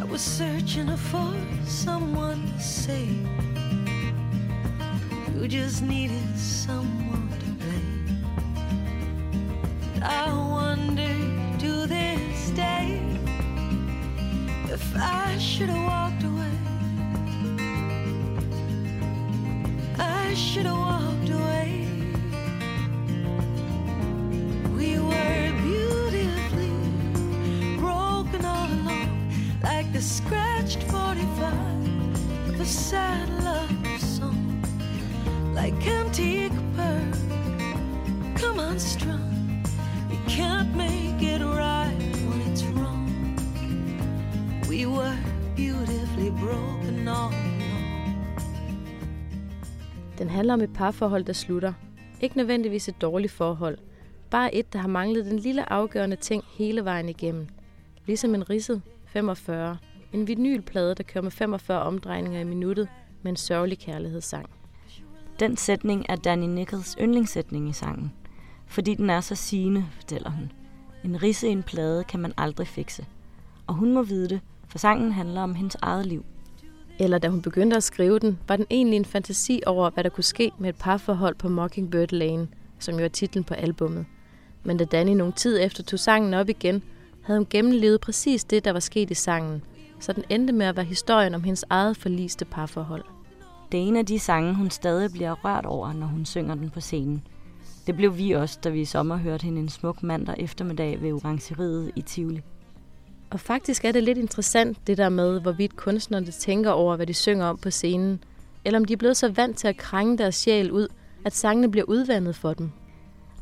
[0.00, 1.32] I was searching for
[1.64, 3.26] someone to save.
[5.34, 8.22] You just needed someone to blame.
[10.02, 11.14] I wonder
[11.58, 13.00] to this day
[14.70, 16.58] if I should have walked away.
[19.98, 21.97] I should have walked away.
[24.78, 26.72] We were beautifully
[27.78, 29.10] broken all along,
[29.62, 34.62] like the scratched 45 of a sad love song,
[35.54, 37.12] like antique pearl.
[38.36, 39.64] Come on, strong.
[40.10, 41.98] You can't make it right
[42.28, 43.10] when it's wrong.
[44.68, 45.16] We were
[45.56, 47.58] beautifully broken all along.
[50.18, 51.72] Den handler om et parforhold, der slutter.
[52.20, 53.78] Ikke nødvendigvis et dårligt forhold.
[54.30, 57.46] Bare et, der har manglet den lille afgørende ting hele vejen igennem.
[58.06, 59.78] Ligesom en ridset 45.
[60.12, 62.88] En vinylplade, der kører med 45 omdrejninger i minuttet
[63.22, 64.50] med en sørgelig kærlighedssang.
[65.40, 68.12] Den sætning er Danny Nichols yndlingssætning i sangen.
[68.66, 70.52] Fordi den er så sigende, fortæller hun.
[71.04, 73.06] En risse i en plade kan man aldrig fikse.
[73.66, 76.24] Og hun må vide det, for sangen handler om hendes eget liv.
[76.98, 80.10] Eller da hun begyndte at skrive den, var den egentlig en fantasi over, hvad der
[80.10, 82.48] kunne ske med et parforhold på Mockingbird Lane,
[82.78, 84.06] som jo er titlen på albummet.
[84.68, 86.82] Men da Danny nogle tid efter tog sangen op igen,
[87.22, 89.64] havde hun gennemlevet præcis det, der var sket i sangen,
[90.00, 93.04] så den endte med at være historien om hendes eget forliste parforhold.
[93.72, 96.70] Det er en af de sange, hun stadig bliver rørt over, når hun synger den
[96.70, 97.22] på scenen.
[97.86, 101.12] Det blev vi også, da vi i sommer hørte hende en smuk mandag eftermiddag ved
[101.12, 102.42] Orangeriet i Tivoli.
[103.30, 107.14] Og faktisk er det lidt interessant, det der med, hvorvidt kunstnerne tænker over, hvad de
[107.14, 108.24] synger om på scenen,
[108.64, 110.88] eller om de er blevet så vant til at krænge deres sjæl ud,
[111.24, 112.70] at sangene bliver udvandet for dem.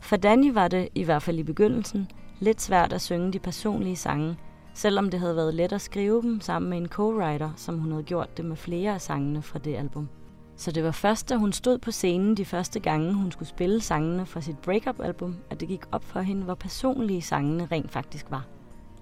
[0.07, 3.97] For Danny var det, i hvert fald i begyndelsen, lidt svært at synge de personlige
[3.97, 4.37] sange,
[4.75, 8.03] selvom det havde været let at skrive dem sammen med en co-writer, som hun havde
[8.03, 10.09] gjort det med flere af sangene fra det album.
[10.57, 13.81] Så det var først, da hun stod på scenen de første gange, hun skulle spille
[13.81, 18.31] sangene fra sit breakup-album, at det gik op for hende, hvor personlige sangene rent faktisk
[18.31, 18.47] var.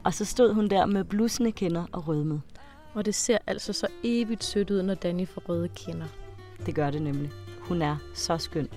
[0.05, 2.40] Og så stod hun der med blusende kinder og rødmede.
[2.94, 6.07] Og det ser altså så evigt sødt ud, når Danny får røde kinder.
[6.66, 7.30] Det gør det nemlig.
[7.61, 8.68] Hun er så skøn.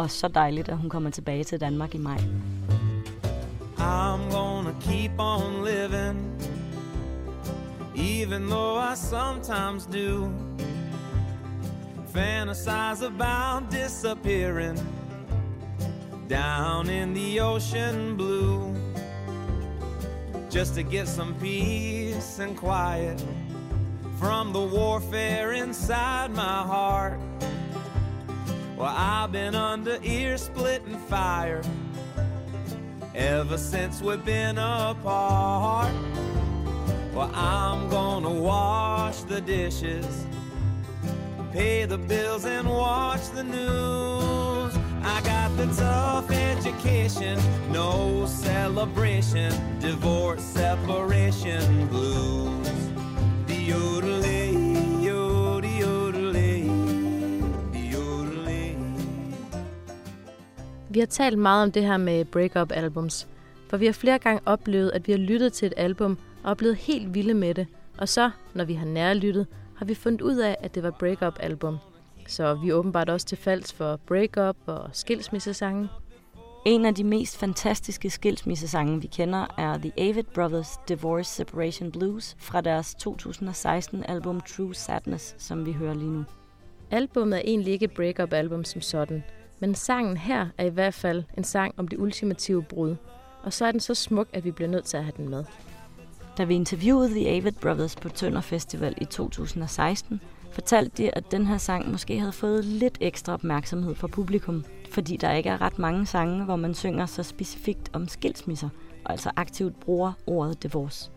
[0.00, 2.16] Og så dejligt, at hun kommer tilbage til Danmark i maj.
[3.78, 6.16] I'm gonna keep on living,
[7.96, 10.32] even though I sometimes do
[12.14, 14.78] fantasize about disappearing
[16.30, 18.74] down in the ocean blue
[20.50, 23.24] just to get some peace and quiet
[24.18, 27.20] from the warfare inside my heart.
[28.80, 31.60] Well, I've been under ear splitting fire
[33.14, 35.92] ever since we've been apart.
[37.12, 40.24] Well, I'm gonna wash the dishes,
[41.52, 44.74] pay the bills, and watch the news.
[45.04, 47.38] I got the tough education,
[47.70, 52.66] no celebration, divorce, separation blues.
[53.46, 53.74] The
[60.92, 63.28] Vi har talt meget om det her med breakup albums,
[63.68, 66.54] for vi har flere gange oplevet, at vi har lyttet til et album og er
[66.54, 67.66] blevet helt vilde med det.
[67.98, 71.36] Og så, når vi har nærlyttet, har vi fundet ud af, at det var breakup
[71.40, 71.78] album.
[72.26, 75.88] Så vi er åbenbart også til falds for breakup og skilsmissesange.
[76.66, 82.36] En af de mest fantastiske skilsmissesange, vi kender, er The Avid Brothers Divorce Separation Blues
[82.38, 86.24] fra deres 2016-album True Sadness, som vi hører lige nu.
[86.90, 89.24] Albummet er egentlig ikke et breakup album som sådan,
[89.60, 92.96] men sangen her er i hvert fald en sang om det ultimative brud.
[93.42, 95.44] Og så er den så smuk, at vi bliver nødt til at have den med.
[96.38, 101.46] Da vi interviewede The Avid Brothers på Tønder Festival i 2016, fortalte de, at den
[101.46, 105.78] her sang måske havde fået lidt ekstra opmærksomhed fra publikum, fordi der ikke er ret
[105.78, 108.68] mange sange, hvor man synger så specifikt om skilsmisser,
[109.04, 111.10] og altså aktivt bruger ordet divorce.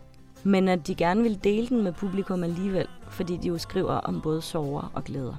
[0.44, 4.22] Men at de gerne vil dele den med publikum alligevel, fordi de jo skriver om
[4.22, 5.36] både sorger og glæder.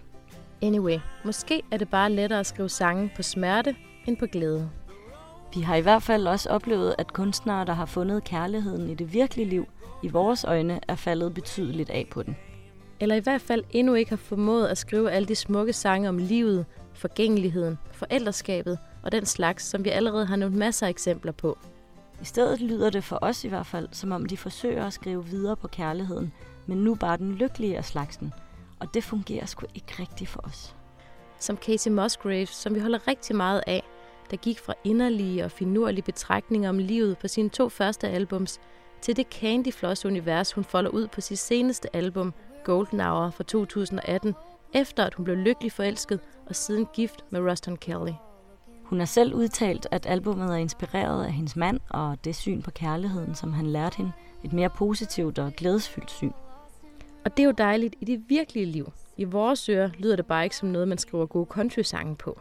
[0.65, 4.71] Anyway, måske er det bare lettere at skrive sange på smerte end på glæde.
[5.55, 9.13] Vi har i hvert fald også oplevet, at kunstnere, der har fundet kærligheden i det
[9.13, 9.67] virkelige liv,
[10.03, 12.37] i vores øjne er faldet betydeligt af på den.
[13.01, 16.19] Eller i hvert fald endnu ikke har formået at skrive alle de smukke sange om
[16.19, 21.59] livet, forgængeligheden, forældreskabet og den slags, som vi allerede har nævnt masser af eksempler på.
[22.23, 25.27] I stedet lyder det for os i hvert fald, som om de forsøger at skrive
[25.27, 26.33] videre på kærligheden,
[26.67, 28.33] men nu bare den lykkelige af slagsen.
[28.85, 30.77] Og det fungerer sgu ikke rigtigt for os.
[31.39, 33.83] Som Casey Musgraves, som vi holder rigtig meget af,
[34.31, 38.61] der gik fra inderlige og finurlige betragtninger om livet på sine to første albums,
[39.01, 43.45] til det Candy Floss univers hun folder ud på sit seneste album, Golden Hour fra
[43.45, 44.35] 2018,
[44.75, 48.13] efter at hun blev lykkelig forelsket og siden gift med Ruston Kelly.
[48.85, 52.71] Hun har selv udtalt, at albumet er inspireret af hendes mand og det syn på
[52.71, 54.13] kærligheden, som han lærte hende.
[54.45, 56.33] Et mere positivt og glædesfyldt syn.
[57.25, 58.93] Og det er jo dejligt i det virkelige liv.
[59.17, 62.41] I vores ører lyder det bare ikke som noget, man skriver gode country-sange på.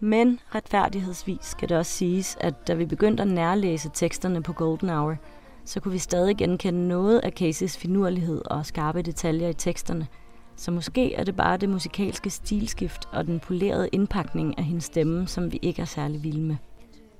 [0.00, 4.88] Men retfærdighedsvis skal det også siges, at da vi begyndte at nærlæse teksterne på Golden
[4.88, 5.16] Hour,
[5.64, 10.06] så kunne vi stadig genkende noget af Cases finurlighed og skarpe detaljer i teksterne.
[10.56, 15.26] Så måske er det bare det musikalske stilskift og den polerede indpakning af hendes stemme,
[15.26, 16.56] som vi ikke er særlig vilde med.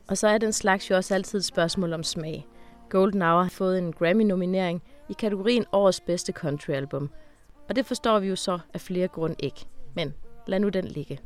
[0.09, 2.46] Og så er den slags jo også altid et spørgsmål om smag.
[2.88, 7.11] Golden Hour har fået en Grammy-nominering i kategorien Årets bedste countryalbum.
[7.69, 9.67] Og det forstår vi jo så af flere grunde ikke.
[9.95, 10.15] Men
[10.47, 11.19] lad nu den ligge.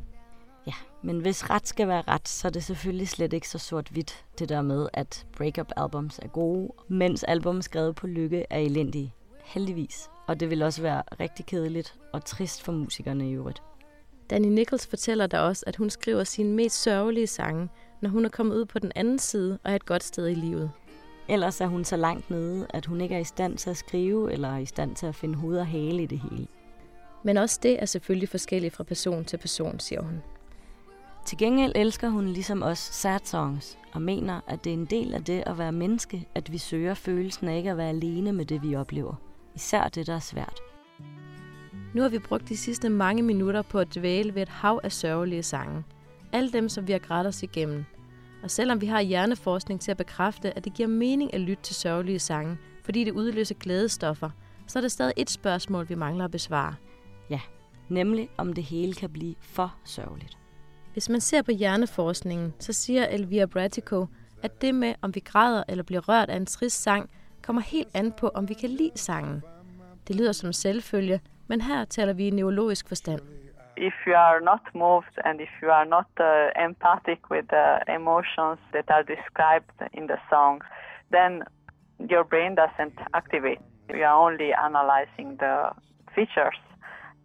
[0.67, 4.25] Ja, men hvis ret skal være ret, så er det selvfølgelig slet ikke så sort-hvidt,
[4.39, 9.13] det der med, at breakup albums er gode, mens album skrevet på lykke er elendige.
[9.43, 10.09] Heldigvis.
[10.27, 13.61] Og det vil også være rigtig kedeligt og trist for musikerne i øvrigt.
[14.29, 17.69] Danny Nichols fortæller da også, at hun skriver sine mest sørgelige sange,
[18.01, 20.33] når hun er kommet ud på den anden side og er et godt sted i
[20.33, 20.71] livet.
[21.27, 24.31] Ellers er hun så langt nede, at hun ikke er i stand til at skrive
[24.31, 26.47] eller er i stand til at finde hoved og hale i det hele.
[27.23, 30.21] Men også det er selvfølgelig forskelligt fra person til person, siger hun.
[31.25, 35.13] Til gengæld elsker hun ligesom os sad songs og mener, at det er en del
[35.13, 38.45] af det at være menneske, at vi søger følelsen af ikke at være alene med
[38.45, 39.15] det, vi oplever.
[39.55, 40.59] Især det, der er svært.
[41.93, 44.91] Nu har vi brugt de sidste mange minutter på at dvæle ved et hav af
[44.91, 45.83] sørgelige sange.
[46.31, 47.85] Alle dem, som vi har grædt os igennem.
[48.43, 51.75] Og selvom vi har hjerneforskning til at bekræfte, at det giver mening at lytte til
[51.75, 54.29] sørgelige sange, fordi det udløser glædestoffer,
[54.67, 56.75] så er der stadig et spørgsmål, vi mangler at besvare.
[57.29, 57.39] Ja,
[57.89, 60.37] nemlig om det hele kan blive for sørgeligt.
[60.93, 64.07] Hvis man ser på hjerneforskningen, så siger Elvira Bratico,
[64.41, 67.09] at det med, om vi græder eller bliver rørt af en trist sang,
[67.41, 69.41] kommer helt an på, om vi kan lide sangen.
[70.07, 73.21] Det lyder som selvfølge, men her taler vi i neurologisk forstand.
[73.75, 78.59] If you are not moved and if you are not uh, empathic with the emotions
[78.71, 80.63] that are described in the songs,
[81.11, 81.43] then
[82.09, 83.59] your brain doesn't activate.
[83.89, 85.71] You are only analyzing the
[86.15, 86.57] features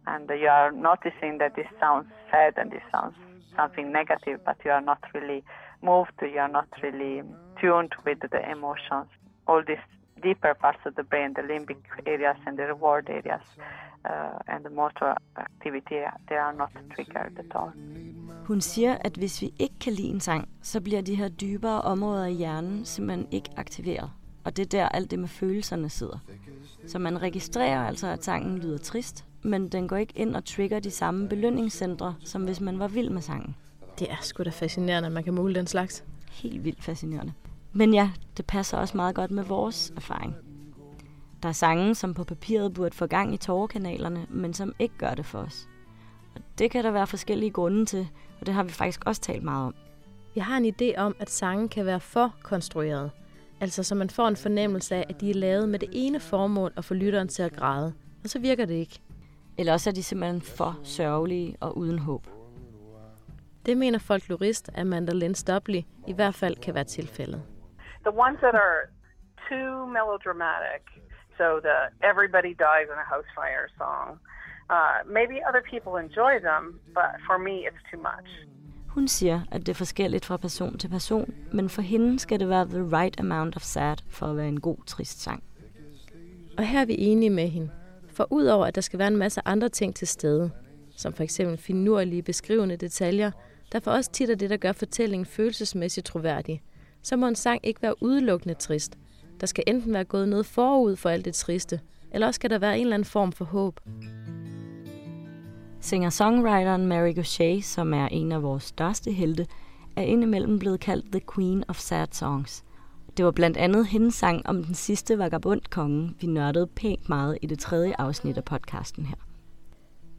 [0.07, 3.15] and you are noticing that this sounds sad and this sounds
[3.55, 5.43] something negative, but you are not really
[5.81, 7.21] moved, you are not really
[7.61, 9.07] tuned with the emotions.
[9.47, 9.77] All these
[10.27, 13.45] deeper parts of the brain, the limbic areas and the reward areas,
[14.05, 17.71] uh, and the motor activity, they are not triggered at all.
[18.47, 21.81] Hun siger, at hvis vi ikke kan lide en sang, så bliver de her dybere
[21.81, 24.11] områder i hjernen simpelthen ikke aktiveret.
[24.43, 26.19] Og det er der alt det med følelserne sidder.
[26.87, 30.79] Så man registrerer altså, at sangen lyder trist, men den går ikke ind og trigger
[30.79, 33.55] de samme belønningscentre, som hvis man var vild med sangen.
[33.99, 36.03] Det er sgu da fascinerende, at man kan måle den slags.
[36.31, 37.33] Helt vildt fascinerende.
[37.73, 40.35] Men ja, det passer også meget godt med vores erfaring.
[41.43, 45.13] Der er sange, som på papiret burde få gang i tårerkanalerne, men som ikke gør
[45.13, 45.67] det for os.
[46.35, 48.07] Og det kan der være forskellige grunde til,
[48.39, 49.75] og det har vi faktisk også talt meget om.
[50.33, 53.11] Vi har en idé om, at sangen kan være for konstrueret.
[53.61, 56.73] Altså så man får en fornemmelse af, at de er lavet med det ene formål
[56.77, 57.93] at få lytteren til at græde.
[58.23, 58.99] Og så virker det ikke.
[59.57, 62.27] Eller også er de simpelthen for sørgelige og uden håb.
[63.65, 67.41] Det mener folklorist Amanda Lynn Stobley i hvert fald kan være tilfældet.
[68.07, 68.79] The ones that are
[69.49, 70.83] too melodramatic,
[71.37, 71.77] so the
[72.11, 74.07] everybody dies in a house fire song,
[74.75, 76.63] uh, maybe other people enjoy them,
[76.97, 78.29] but for me it's too much.
[78.89, 82.49] Hun siger, at det er forskelligt fra person til person, men for hende skal det
[82.49, 85.43] være the right amount of sad for at være en god trist sang.
[86.57, 87.71] Og her er vi enige med hende.
[88.13, 90.51] For udover at der skal være en masse andre ting til stede,
[90.97, 93.31] som for eksempel finurlige beskrivende detaljer,
[93.71, 96.61] der for os tit er det, der gør fortællingen følelsesmæssigt troværdig,
[97.01, 98.97] så må en sang ikke være udelukkende trist.
[99.39, 101.79] Der skal enten være gået noget forud for alt det triste,
[102.11, 103.79] eller også skal der være en eller anden form for håb.
[105.81, 109.47] Singer-songwriteren Mary Gauthier, som er en af vores største helte,
[109.95, 112.63] er indimellem blevet kaldt The Queen of Sad Songs.
[113.17, 117.45] Det var blandt andet hendes sang om den sidste vagabondkonge, vi nørdede pænt meget i
[117.45, 119.15] det tredje afsnit af podcasten her.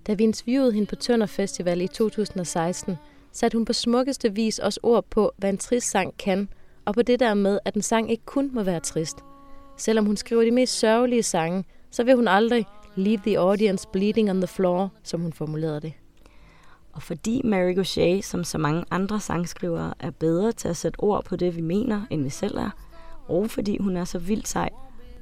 [0.07, 2.97] Da vi interviewede hende på Tønder Festival i 2016,
[3.33, 6.49] satte hun på smukkeste vis også ord på, hvad en trist sang kan,
[6.85, 9.19] og på det der med, at en sang ikke kun må være trist.
[9.77, 12.67] Selvom hun skriver de mest sørgelige sange, så vil hun aldrig
[12.97, 15.93] leave the audience bleeding on the floor, som hun formulerede det.
[16.93, 21.25] Og fordi Mary Gauthier, som så mange andre sangskrivere, er bedre til at sætte ord
[21.25, 22.71] på det, vi mener, end vi selv er,
[23.29, 24.71] og fordi hun er så vildt sej,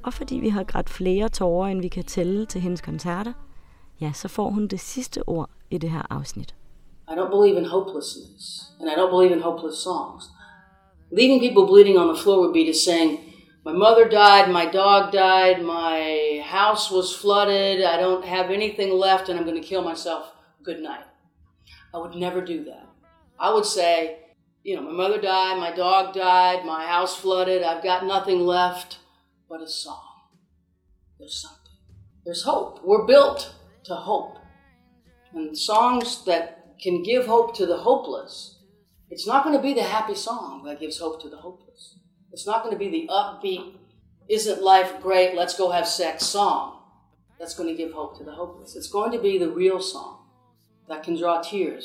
[0.02, 3.32] og fordi vi har grædt flere tårer, end vi kan tælle til hendes koncerter,
[4.00, 6.54] ja, så får hun det sidste ord i det her afsnit.
[7.09, 10.24] I don't believe in hopelessness, and I don't believe in hopeless songs.
[11.11, 13.32] Leaving people bleeding on the floor would be to saying,
[13.64, 19.28] My mother died, my dog died, my house was flooded, I don't have anything left,
[19.28, 20.32] and I'm going to kill myself.
[20.62, 21.04] Good night.
[21.94, 22.88] I would never do that.
[23.38, 24.18] I would say,
[24.62, 28.98] you know, my mother died, my dog died, my house flooded, I've got nothing left
[29.48, 30.02] but a song.
[31.18, 31.59] There's something.
[32.24, 32.84] There's hope.
[32.84, 33.54] We're built
[33.84, 34.36] to hope.
[35.32, 38.57] And songs that can give hope to the hopeless,
[39.11, 41.98] it's not going to be the happy song that gives hope to the hopeless.
[42.32, 43.74] It's not going to be the upbeat,
[44.28, 46.82] isn't life great, let's go have sex song
[47.38, 48.76] that's going to give hope to the hopeless.
[48.76, 50.14] It's going to be the real song
[50.88, 51.84] that can draw tears,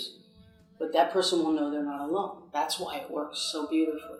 [0.79, 2.35] but that person will know they're not alone.
[2.53, 4.19] That's why it works so beautifully.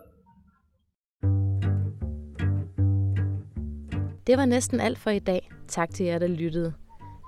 [4.28, 5.50] Det var næsten alt for i dag.
[5.68, 6.74] Tak til jer, der lyttede.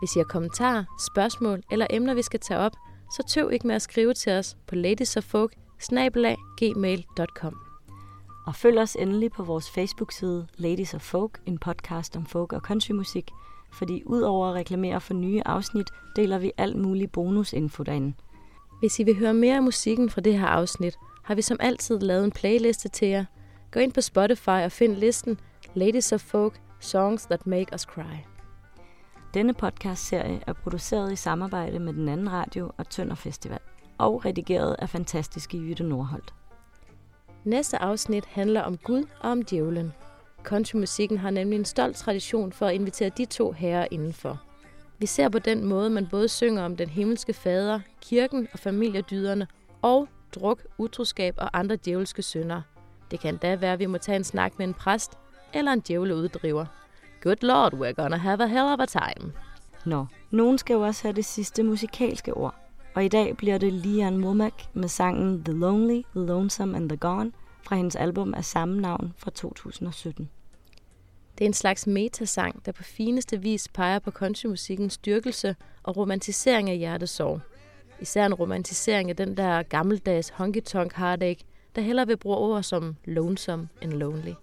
[0.01, 2.71] Hvis I har kommentarer, spørgsmål eller emner, vi skal tage op,
[3.11, 5.53] så tøv ikke med at skrive til os på ladiesoffolk
[6.57, 7.55] gmail.com.
[8.45, 12.61] Og følg os endelig på vores Facebook-side Ladies of Folk, en podcast om folk og
[12.61, 13.31] countrymusik,
[13.73, 18.13] fordi udover at reklamere for nye afsnit, deler vi alt mulig bonusinfo derinde.
[18.79, 21.99] Hvis I vil høre mere af musikken fra det her afsnit, har vi som altid
[21.99, 23.25] lavet en playliste til jer.
[23.71, 25.39] Gå ind på Spotify og find listen
[25.73, 28.17] Ladies of Folk Songs That Make Us Cry.
[29.33, 33.59] Denne podcast-serie er produceret i samarbejde med den anden radio og Tønder Festival,
[33.97, 36.33] og redigeret af fantastiske Jytte Nordholt.
[37.43, 39.93] Næste afsnit handler om Gud og om djævlen.
[40.43, 44.41] Countrymusikken har nemlig en stolt tradition for at invitere de to herrer indenfor.
[44.97, 49.47] Vi ser på den måde, man både synger om den himmelske fader, kirken og familiedyderne,
[49.81, 52.61] og druk, utroskab og andre djævelske synder.
[53.11, 55.17] Det kan da være, at vi må tage en snak med en præst
[55.53, 56.65] eller en djævleuddriver.
[57.21, 59.33] Good lord, we're gonna have a hell of a time.
[59.85, 62.64] Nå, nogen skal jo også have det sidste musikalske ord.
[62.95, 66.97] Og i dag bliver det Lian Womack med sangen The Lonely, The Lonesome and The
[66.97, 67.31] Gone
[67.63, 70.29] fra hendes album af samme navn fra 2017.
[71.37, 76.69] Det er en slags metasang, der på fineste vis peger på countrymusikkens styrkelse og romantisering
[76.69, 77.41] af hjertesorg.
[78.01, 82.95] Især en romantisering af den der gammeldags honky-tonk heartache, der hellere vil bruge ord som
[83.05, 84.33] lonesome and lonely.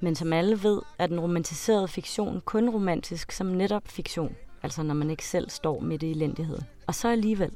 [0.00, 4.94] Men som alle ved, er den romantiserede fiktion kun romantisk som netop fiktion, altså når
[4.94, 6.64] man ikke selv står midt i elendigheden.
[6.86, 7.50] Og så alligevel,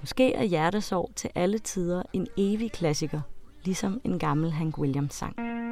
[0.00, 3.20] måske er hjertesorg til alle tider en evig klassiker,
[3.64, 5.63] ligesom en gammel Hank Williams sang.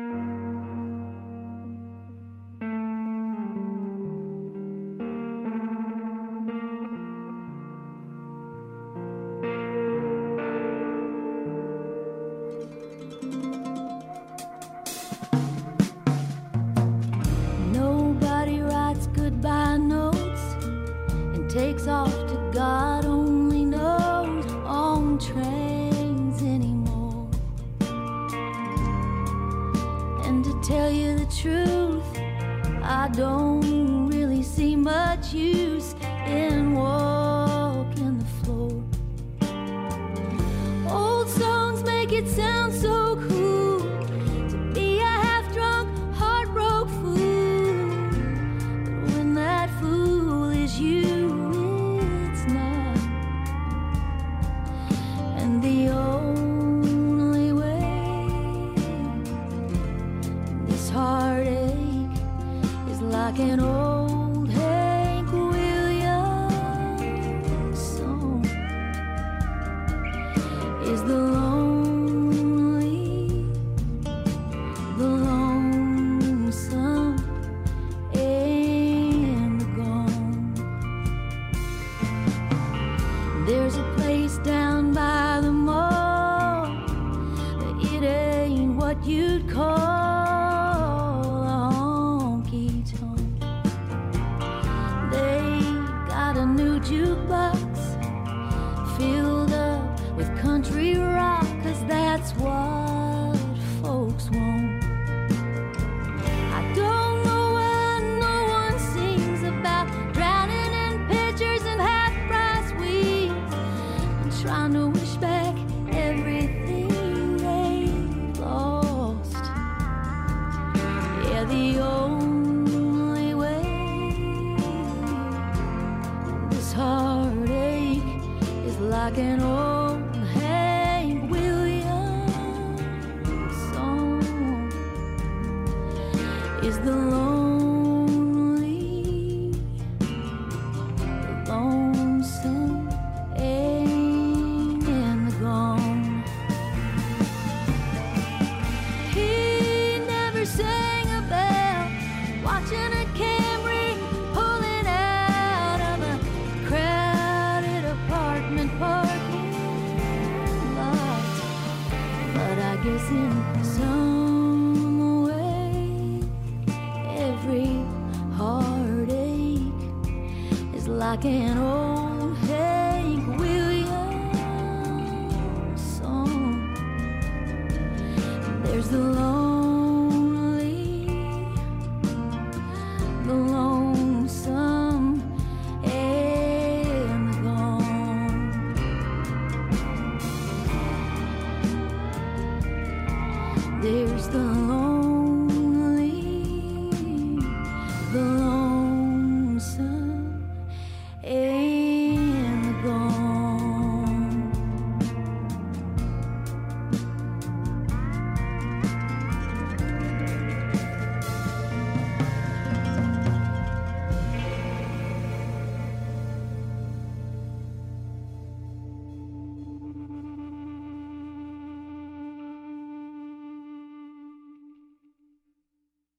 [96.82, 97.61] Jukebox